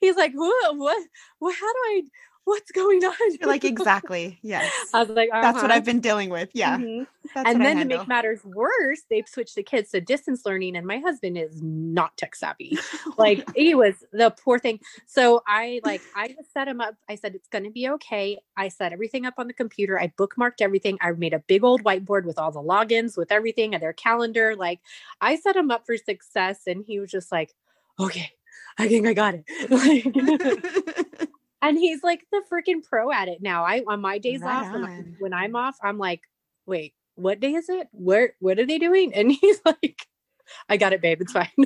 [0.00, 1.06] he's like, What what
[1.38, 2.02] what how do I
[2.44, 3.14] what's going on?
[3.38, 4.38] You're like, exactly.
[4.42, 4.72] Yes.
[4.92, 5.40] I was like, uh-huh.
[5.40, 5.74] that's what uh-huh.
[5.74, 6.50] I've been dealing with.
[6.52, 6.78] Yeah.
[6.78, 7.04] Mm-hmm.
[7.34, 10.98] And then to make matters worse, they've switched the kids to distance learning, and my
[10.98, 12.78] husband is not tech savvy.
[13.16, 14.80] like he was the poor thing.
[15.06, 16.94] So I like I just set him up.
[17.08, 18.38] I said it's gonna be okay.
[18.56, 19.98] I set everything up on the computer.
[19.98, 20.98] I bookmarked everything.
[21.00, 24.56] I made a big old whiteboard with all the logins, with everything and their calendar.
[24.56, 24.80] Like
[25.20, 27.54] I set him up for success, and he was just like,
[27.98, 28.32] okay.
[28.78, 31.28] I think I got it
[31.62, 33.64] and he's like the freaking pro at it now.
[33.64, 36.22] I on my days right off, when, I, when I'm off, I'm like,
[36.66, 37.88] wait, what day is it?
[37.92, 39.14] Where what are they doing?
[39.14, 40.06] And he's like,
[40.68, 41.20] I got it, babe.
[41.20, 41.48] It's fine.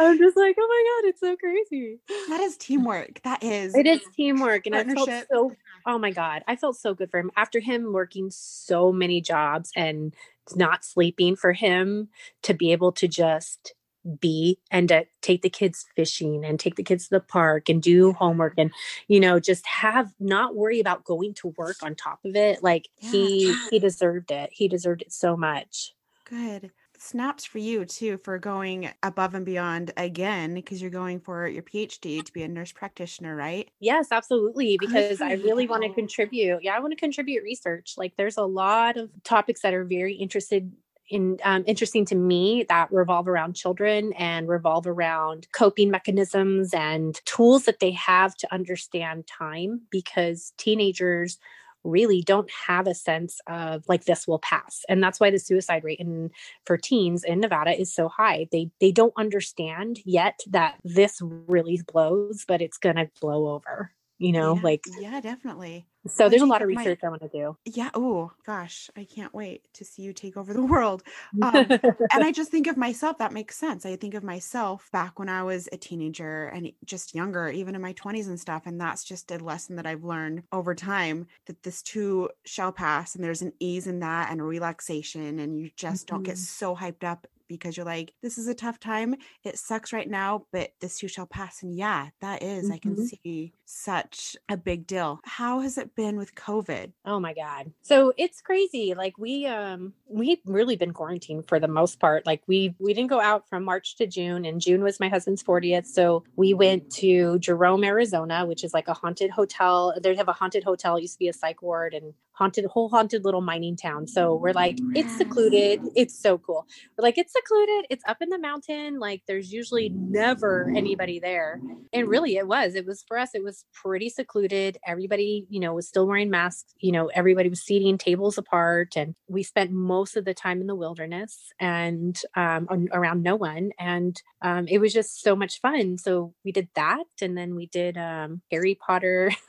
[0.00, 1.98] I'm just like, oh my god, it's so crazy.
[2.28, 3.20] That is teamwork.
[3.24, 3.74] That is.
[3.74, 5.52] It is teamwork, and I felt so.
[5.86, 9.70] Oh my god, I felt so good for him after him working so many jobs
[9.74, 10.14] and
[10.54, 11.36] not sleeping.
[11.36, 12.08] For him
[12.42, 13.74] to be able to just
[14.16, 17.82] be and to take the kids fishing and take the kids to the park and
[17.82, 18.72] do homework and
[19.06, 22.88] you know just have not worry about going to work on top of it like
[22.98, 23.10] yeah.
[23.10, 25.94] he he deserved it he deserved it so much
[26.24, 31.46] good snaps for you too for going above and beyond again because you're going for
[31.46, 33.70] your PhD to be a nurse practitioner, right?
[33.80, 34.76] Yes, absolutely.
[34.78, 36.62] Because I really want to contribute.
[36.62, 37.94] Yeah, I want to contribute research.
[37.96, 40.72] Like there's a lot of topics that are very interested
[41.10, 47.20] in, um, interesting to me that revolve around children and revolve around coping mechanisms and
[47.24, 51.38] tools that they have to understand time because teenagers
[51.84, 54.84] really don't have a sense of like this will pass.
[54.88, 56.30] And that's why the suicide rate in
[56.66, 58.48] for teens in Nevada is so high.
[58.50, 63.92] They they don't understand yet that this really blows but it's going to blow over
[64.18, 67.22] you know yeah, like yeah definitely so there's a lot of research my, I want
[67.22, 67.56] to do.
[67.64, 67.90] Yeah.
[67.94, 71.02] Oh gosh, I can't wait to see you take over the world.
[71.42, 73.18] Um, and I just think of myself.
[73.18, 73.84] That makes sense.
[73.84, 77.82] I think of myself back when I was a teenager and just younger, even in
[77.82, 78.62] my 20s and stuff.
[78.66, 83.14] And that's just a lesson that I've learned over time that this too shall pass,
[83.14, 86.16] and there's an ease in that and relaxation, and you just mm-hmm.
[86.16, 86.42] don't get mm-hmm.
[86.42, 89.16] so hyped up because you're like, this is a tough time.
[89.44, 91.62] It sucks right now, but this too shall pass.
[91.62, 92.72] And yeah, that is, mm-hmm.
[92.72, 93.04] I can mm-hmm.
[93.04, 95.20] see such a big deal.
[95.24, 96.92] How has it been with COVID?
[97.04, 97.72] Oh my God.
[97.82, 98.94] So it's crazy.
[98.94, 102.26] Like we um we've really been quarantined for the most part.
[102.26, 105.42] Like we we didn't go out from March to June and June was my husband's
[105.42, 105.86] 40th.
[105.86, 109.94] So we went to Jerome, Arizona, which is like a haunted hotel.
[110.00, 112.88] They have a haunted hotel, it used to be a psych ward and haunted whole
[112.88, 114.06] haunted little mining town.
[114.06, 115.80] So we're like, it's secluded.
[115.96, 116.66] It's so cool.
[116.96, 117.86] We're like, it's secluded.
[117.90, 119.00] It's up in the mountain.
[119.00, 121.60] Like there's usually never anybody there.
[121.92, 122.76] And really it was.
[122.76, 124.78] It was for us, it was pretty secluded.
[124.86, 126.72] Everybody, you know, was still wearing masks.
[126.78, 128.96] You know, everybody was seating tables apart.
[128.96, 133.70] And we spent most of the time in the wilderness and um, around no one.
[133.80, 135.98] And um, it was just so much fun.
[135.98, 137.04] So we did that.
[137.20, 139.32] And then we did um, Harry Potter.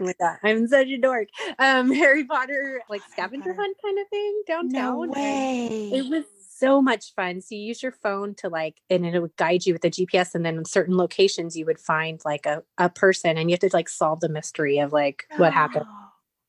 [0.00, 0.38] with that.
[0.42, 1.28] I'm such a dork.
[1.58, 5.06] Um, Harry Potter like scavenger hunt kind of thing downtown.
[5.08, 5.90] No way.
[5.92, 6.24] It was
[6.62, 7.40] so much fun.
[7.40, 10.34] So you use your phone to like, and it would guide you with the GPS.
[10.34, 13.68] And then in certain locations, you would find like a, a person and you have
[13.68, 15.86] to like solve the mystery of like what happened.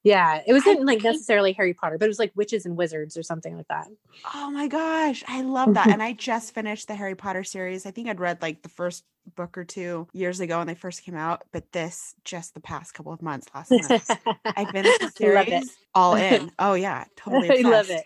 [0.04, 3.24] Yeah, it wasn't like necessarily Harry Potter, but it was like witches and wizards or
[3.24, 3.88] something like that.
[4.36, 5.88] Oh my gosh, I love that.
[5.92, 7.86] and I just finished the Harry Potter series.
[7.86, 11.04] I think I'd read like the first book or two years ago when they first
[11.04, 14.12] came out, but this just the past couple of months, last month.
[14.46, 16.52] I finished the series all in.
[16.60, 17.48] Oh yeah, totally.
[17.48, 17.66] Obsessed.
[17.66, 18.04] I love it.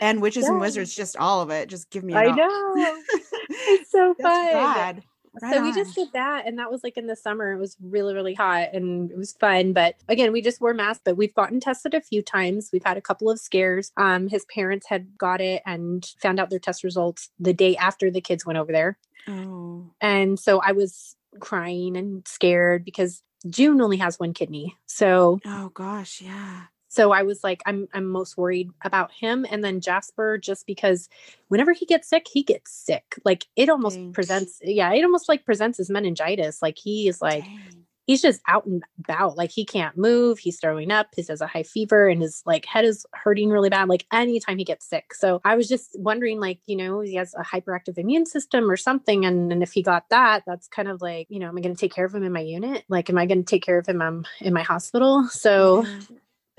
[0.00, 0.50] And witches yeah.
[0.50, 1.68] and wizards, just all of it.
[1.68, 2.14] Just give me.
[2.14, 2.72] I know.
[3.48, 5.02] it's so fun.
[5.40, 5.64] Right so on.
[5.64, 7.52] we just did that and that was like in the summer.
[7.52, 9.72] It was really, really hot and it was fun.
[9.72, 12.70] But again, we just wore masks, but we've gotten tested a few times.
[12.72, 13.92] We've had a couple of scares.
[13.96, 18.10] Um, his parents had got it and found out their test results the day after
[18.10, 18.98] the kids went over there.
[19.28, 19.90] Oh.
[20.00, 24.76] And so I was crying and scared because June only has one kidney.
[24.86, 29.46] So Oh gosh, yeah so i was like i'm i'm most worried about him.
[29.48, 31.08] And then jasper just because
[31.48, 33.18] whenever he gets sick he gets sick.
[33.24, 34.12] Like it almost Dang.
[34.12, 36.60] presents yeah it almost like presents as meningitis.
[36.60, 37.86] Like he is like Dang.
[38.06, 39.36] he's just out and about.
[39.36, 40.40] Like he can't move.
[40.40, 41.08] He's throwing up.
[41.14, 43.88] He has a high fever and his like head is hurting really bad.
[43.88, 45.14] Like anytime he gets sick.
[45.14, 48.76] So i was just wondering like you know he has a hyperactive immune system or
[48.76, 51.60] something and, and if he got that that's kind of like you know am i
[51.60, 52.84] going to take care of him in my unit?
[52.88, 55.28] Like am i going to take care of him um, in my hospital?
[55.28, 55.86] So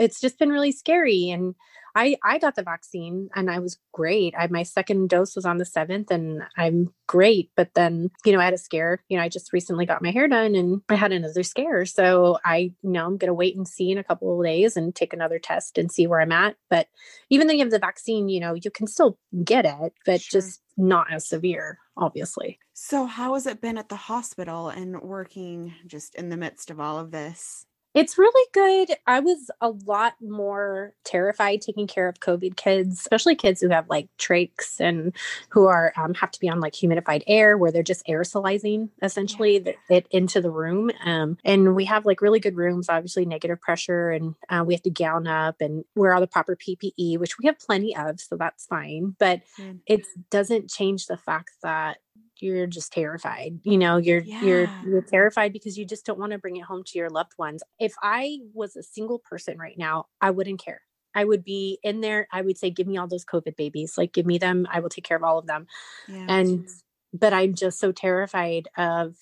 [0.02, 1.56] it's just been really scary and
[1.96, 4.34] I I got the vaccine and I was great.
[4.38, 8.40] I my second dose was on the 7th and I'm great, but then, you know,
[8.40, 9.04] I had a scare.
[9.10, 11.86] You know, I just recently got my hair done and I had another scare.
[11.86, 14.78] So I you know I'm going to wait and see in a couple of days
[14.78, 16.88] and take another test and see where I'm at, but
[17.30, 20.42] even though you have the vaccine, you know, you can still get it, but sure.
[20.42, 22.58] just not as severe, obviously.
[22.74, 26.80] So how has it been at the hospital and working just in the midst of
[26.80, 27.66] all of this?
[27.94, 28.96] It's really good.
[29.06, 33.90] I was a lot more terrified taking care of COVID kids, especially kids who have
[33.90, 35.14] like trachs and
[35.50, 39.76] who are um, have to be on like humidified air where they're just aerosolizing essentially
[39.90, 40.90] it into the room.
[41.04, 44.84] Um, and we have like really good rooms, obviously negative pressure, and uh, we have
[44.84, 48.38] to gown up and wear all the proper PPE, which we have plenty of, so
[48.38, 49.16] that's fine.
[49.20, 49.78] But mm-hmm.
[49.86, 51.98] it doesn't change the fact that
[52.42, 54.42] you're just terrified you know you're yeah.
[54.44, 57.34] you're you're terrified because you just don't want to bring it home to your loved
[57.38, 57.64] ones.
[57.80, 60.82] If i was a single person right now i wouldn't care.
[61.14, 64.14] I would be in there i would say give me all those covid babies like
[64.14, 65.68] give me them i will take care of all of them.
[66.08, 66.68] Yeah, and
[67.14, 69.16] but i'm just so terrified of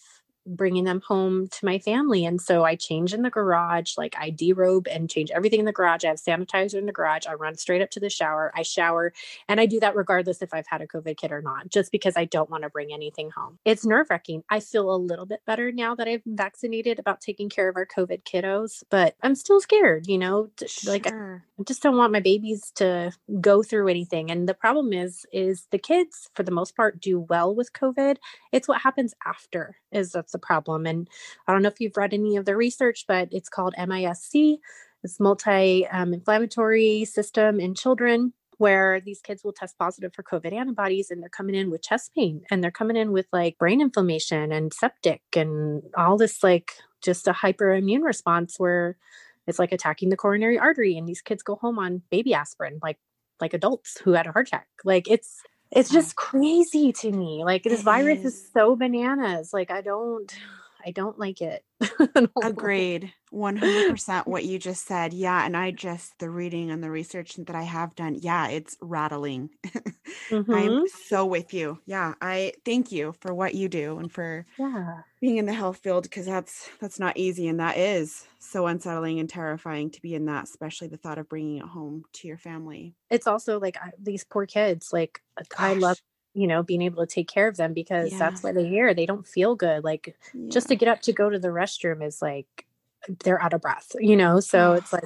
[0.56, 2.26] bringing them home to my family.
[2.26, 5.72] And so I change in the garage, like I derobe and change everything in the
[5.72, 6.04] garage.
[6.04, 7.26] I have sanitizer in the garage.
[7.28, 8.52] I run straight up to the shower.
[8.56, 9.14] I shower
[9.48, 12.16] and I do that regardless if I've had a COVID kit or not, just because
[12.18, 13.60] I don't want to bring anything home.
[13.66, 14.44] It's nerve wracking.
[14.50, 17.86] I feel a little bit better now that I've vaccinated about taking care of our
[17.86, 20.94] COVID kiddos, but I'm still scared, you know, sure.
[20.94, 24.32] like I just don't want my babies to go through anything.
[24.32, 28.18] And the problem is, is the kids for the most part do well with COVID.
[28.52, 30.86] It's what happens after is that's the problem.
[30.86, 31.08] And
[31.48, 34.60] I don't know if you've read any of the research, but it's called MISC.
[35.04, 41.10] It's multi-inflammatory um, system in children where these kids will test positive for COVID antibodies
[41.10, 44.52] and they're coming in with chest pain and they're coming in with like brain inflammation
[44.52, 48.98] and septic and all this like just a hyperimmune response where
[49.48, 52.98] it's like attacking the coronary artery and these kids go home on baby aspirin like
[53.40, 54.68] like adults who had a heart attack.
[54.84, 55.42] Like it's
[55.72, 55.94] it's mm.
[55.94, 57.44] just crazy to me.
[57.44, 58.36] Like this virus is.
[58.36, 59.54] is so bananas.
[59.54, 60.34] Like I don't
[60.86, 61.64] I don't like it.
[62.44, 63.14] Agreed.
[63.34, 65.14] 100% what you just said.
[65.14, 65.46] Yeah.
[65.46, 69.50] And I just, the reading and the research that I have done, yeah, it's rattling.
[70.30, 70.52] mm-hmm.
[70.52, 71.80] I'm so with you.
[71.86, 72.16] Yeah.
[72.22, 75.02] I thank you for what you do and for yeah.
[75.22, 77.48] being in the health field because that's, that's not easy.
[77.48, 81.30] And that is so unsettling and terrifying to be in that, especially the thought of
[81.30, 82.96] bringing it home to your family.
[83.10, 85.60] It's also like I, these poor kids, like Gosh.
[85.60, 86.02] I love
[86.34, 88.20] you know being able to take care of them because yeah.
[88.20, 90.50] that's why they're here they don't feel good like yeah.
[90.50, 92.66] just to get up to go to the restroom is like
[93.24, 95.06] they're out of breath you know so it's like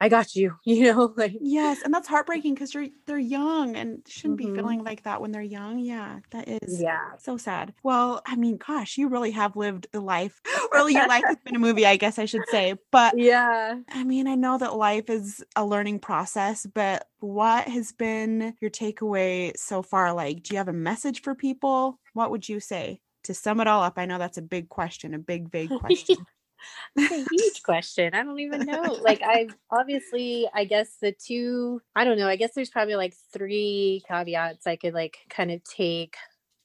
[0.00, 4.02] I got you, you know, like yes, and that's heartbreaking because you're they're young and
[4.06, 4.52] shouldn't mm-hmm.
[4.52, 5.78] be feeling like that when they're young.
[5.78, 7.74] Yeah, that is yeah so sad.
[7.82, 10.40] Well, I mean, gosh, you really have lived the life.
[10.72, 12.76] Or your life has been a movie, I guess I should say.
[12.92, 17.90] But yeah, I mean, I know that life is a learning process, but what has
[17.90, 20.12] been your takeaway so far?
[20.12, 21.98] Like, do you have a message for people?
[22.14, 23.00] What would you say?
[23.24, 26.24] To sum it all up, I know that's a big question, a big, vague question.
[26.96, 28.14] That's a huge question.
[28.14, 28.98] I don't even know.
[29.02, 33.14] Like I obviously I guess the two I don't know, I guess there's probably like
[33.32, 36.16] three caveats I could like kind of take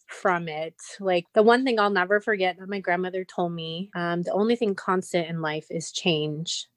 [0.08, 0.76] from it.
[1.00, 4.56] Like the one thing I'll never forget that my grandmother told me, um, the only
[4.56, 6.68] thing constant in life is change.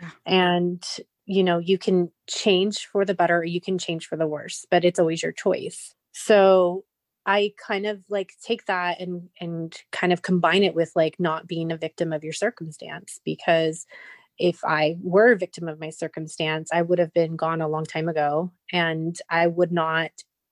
[0.00, 0.10] Yeah.
[0.26, 0.84] And
[1.24, 4.66] you know, you can change for the better or you can change for the worse,
[4.70, 5.94] but it's always your choice.
[6.12, 6.84] So
[7.26, 11.46] I kind of like take that and and kind of combine it with like not
[11.46, 13.86] being a victim of your circumstance because
[14.38, 17.84] if I were a victim of my circumstance, I would have been gone a long
[17.84, 20.10] time ago and I would not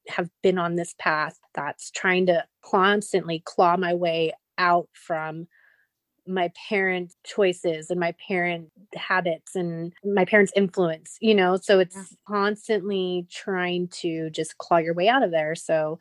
[0.09, 5.47] have been on this path that's trying to constantly claw my way out from
[6.27, 11.97] my parent choices and my parent habits and my parents influence you know so it's
[11.97, 12.03] yeah.
[12.29, 15.99] constantly trying to just claw your way out of there so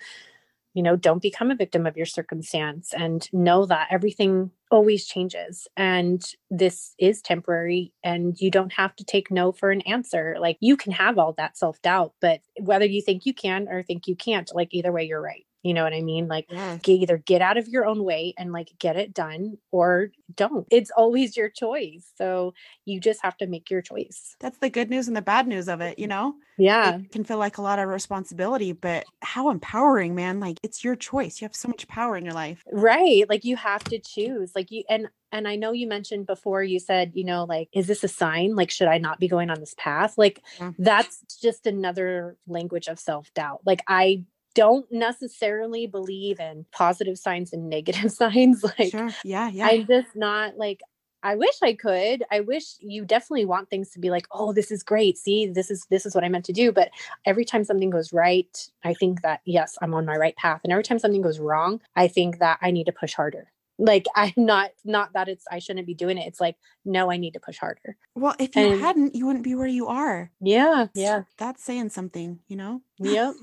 [0.74, 5.68] you know don't become a victim of your circumstance and know that everything always changes
[5.76, 10.38] and this is temporary and you don't have to take no for an answer.
[10.40, 14.08] Like you can have all that self-doubt but whether you think you can or think
[14.08, 16.28] you can't like either way you're right you know what I mean?
[16.28, 16.48] Like
[16.88, 20.66] either get out of your own way and like get it done or don't.
[20.72, 22.12] It's always your choice.
[22.16, 22.54] So
[22.86, 24.36] you just have to make your choice.
[24.40, 26.10] That's the good news and the bad news of it, you mm-hmm.
[26.10, 26.36] know?
[26.58, 26.98] Yeah.
[26.98, 30.40] It can feel like a lot of responsibility, but how empowering, man.
[30.40, 31.42] Like it's your choice.
[31.42, 32.64] You have so much power in your life.
[32.72, 33.28] Right.
[33.28, 34.52] Like you have to choose.
[34.56, 37.88] Like you and and I know you mentioned before you said, you know, like is
[37.88, 38.56] this a sign?
[38.56, 40.18] Like should I not be going on this path?
[40.18, 40.72] Like yeah.
[40.78, 43.62] that's just another language of self-doubt.
[43.66, 44.24] Like I
[44.56, 48.64] don't necessarily believe in positive signs and negative signs.
[48.64, 49.10] Like, sure.
[49.24, 49.68] yeah, yeah.
[49.68, 50.82] I'm just not like,
[51.22, 52.24] I wish I could.
[52.32, 55.18] I wish you definitely want things to be like, oh, this is great.
[55.18, 56.72] See, this is this is what I meant to do.
[56.72, 56.92] But
[57.26, 60.62] every time something goes right, I think that yes, I'm on my right path.
[60.64, 64.06] And every time something goes wrong, I think that I need to push harder like
[64.16, 66.56] i'm not not that it's i shouldn't be doing it it's like
[66.86, 67.98] no i need to push harder.
[68.14, 70.32] Well if you and, hadn't you wouldn't be where you are.
[70.42, 71.24] Yeah yeah.
[71.38, 72.82] that's saying something you know?
[73.00, 73.36] Yep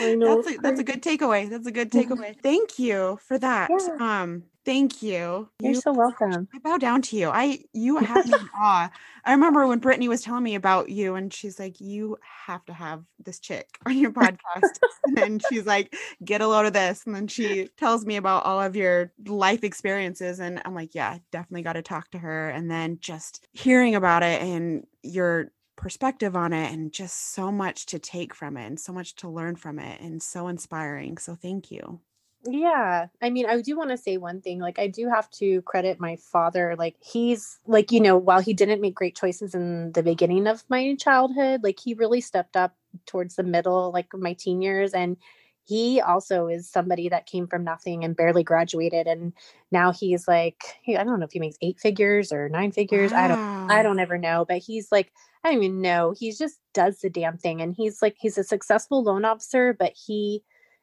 [0.00, 0.42] I know.
[0.42, 2.34] that's, a, that's a good takeaway that's a good takeaway.
[2.42, 4.22] Thank you for that yeah.
[4.22, 5.48] um Thank you.
[5.58, 6.48] You're you, so welcome.
[6.54, 7.30] I bow down to you.
[7.30, 8.90] I you have me in awe.
[9.24, 12.72] I remember when Brittany was telling me about you, and she's like, "You have to
[12.72, 15.94] have this chick on your podcast." and then she's like,
[16.24, 19.64] "Get a load of this." And then she tells me about all of your life
[19.64, 23.94] experiences, and I'm like, "Yeah, definitely got to talk to her." And then just hearing
[23.96, 28.66] about it and your perspective on it, and just so much to take from it,
[28.66, 31.18] and so much to learn from it, and so inspiring.
[31.18, 32.00] So thank you.
[32.44, 33.06] Yeah.
[33.20, 34.58] I mean, I do want to say one thing.
[34.58, 36.74] Like, I do have to credit my father.
[36.76, 40.64] Like, he's like, you know, while he didn't make great choices in the beginning of
[40.68, 42.74] my childhood, like, he really stepped up
[43.06, 44.92] towards the middle, like my teen years.
[44.92, 45.16] And
[45.64, 49.32] he also is somebody that came from nothing and barely graduated and
[49.70, 53.24] now he's like i don't know if he makes eight figures or nine figures wow.
[53.24, 55.12] i don't i don't ever know but he's like
[55.44, 58.44] i don't even know he just does the damn thing and he's like he's a
[58.44, 60.42] successful loan officer but he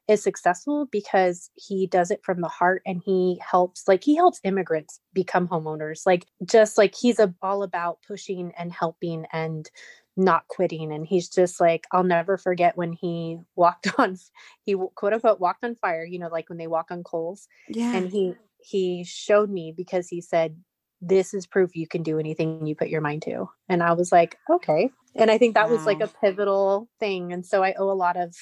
[0.10, 4.42] is successful because he does it from the heart and he helps like he helps
[4.44, 9.70] immigrants become homeowners like just like he's a, all about pushing and helping and
[10.18, 14.18] not quitting and he's just like i'll never forget when he walked on
[14.64, 17.96] he quote unquote walked on fire you know like when they walk on coals yeah
[17.96, 20.58] and he he showed me because he said
[21.02, 24.12] this is proof you can do anything you put your mind to and i was
[24.12, 25.76] like okay and i think that wow.
[25.76, 28.36] was like a pivotal thing and so i owe a lot of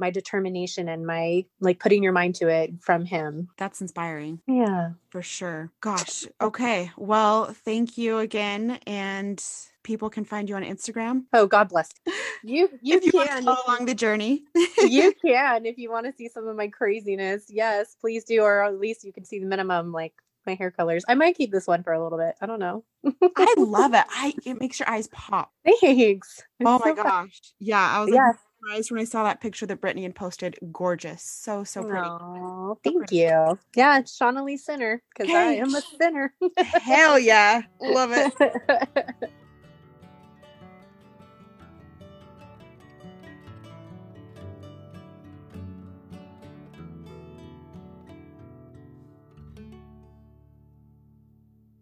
[0.00, 3.48] my determination and my like putting your mind to it from him.
[3.56, 4.40] That's inspiring.
[4.48, 4.92] Yeah.
[5.10, 5.70] For sure.
[5.80, 6.24] Gosh.
[6.40, 6.90] Okay.
[6.96, 8.78] Well, thank you again.
[8.86, 9.42] And
[9.82, 11.24] people can find you on Instagram.
[11.32, 11.90] Oh, God bless.
[12.42, 14.44] You you, you can along the journey.
[14.78, 17.46] you can if you want to see some of my craziness.
[17.48, 20.14] Yes, please do, or at least you can see the minimum like
[20.46, 21.04] my hair colors.
[21.06, 22.34] I might keep this one for a little bit.
[22.40, 22.84] I don't know.
[23.04, 24.04] I love it.
[24.10, 25.52] I it makes your eyes pop.
[25.64, 26.38] Thanks.
[26.38, 27.04] It's oh my so gosh.
[27.04, 27.30] Fun.
[27.58, 30.58] Yeah, I was like, yeah surprised when I saw that picture that Brittany had posted.
[30.72, 31.22] Gorgeous.
[31.22, 32.06] So, so pretty.
[32.06, 33.16] Oh, thank pretty.
[33.16, 33.58] you.
[33.74, 35.36] Yeah, it's Shauna Lee Sinner because hey.
[35.36, 36.34] I am a sinner.
[36.56, 37.62] Hell yeah.
[37.80, 38.32] Love it.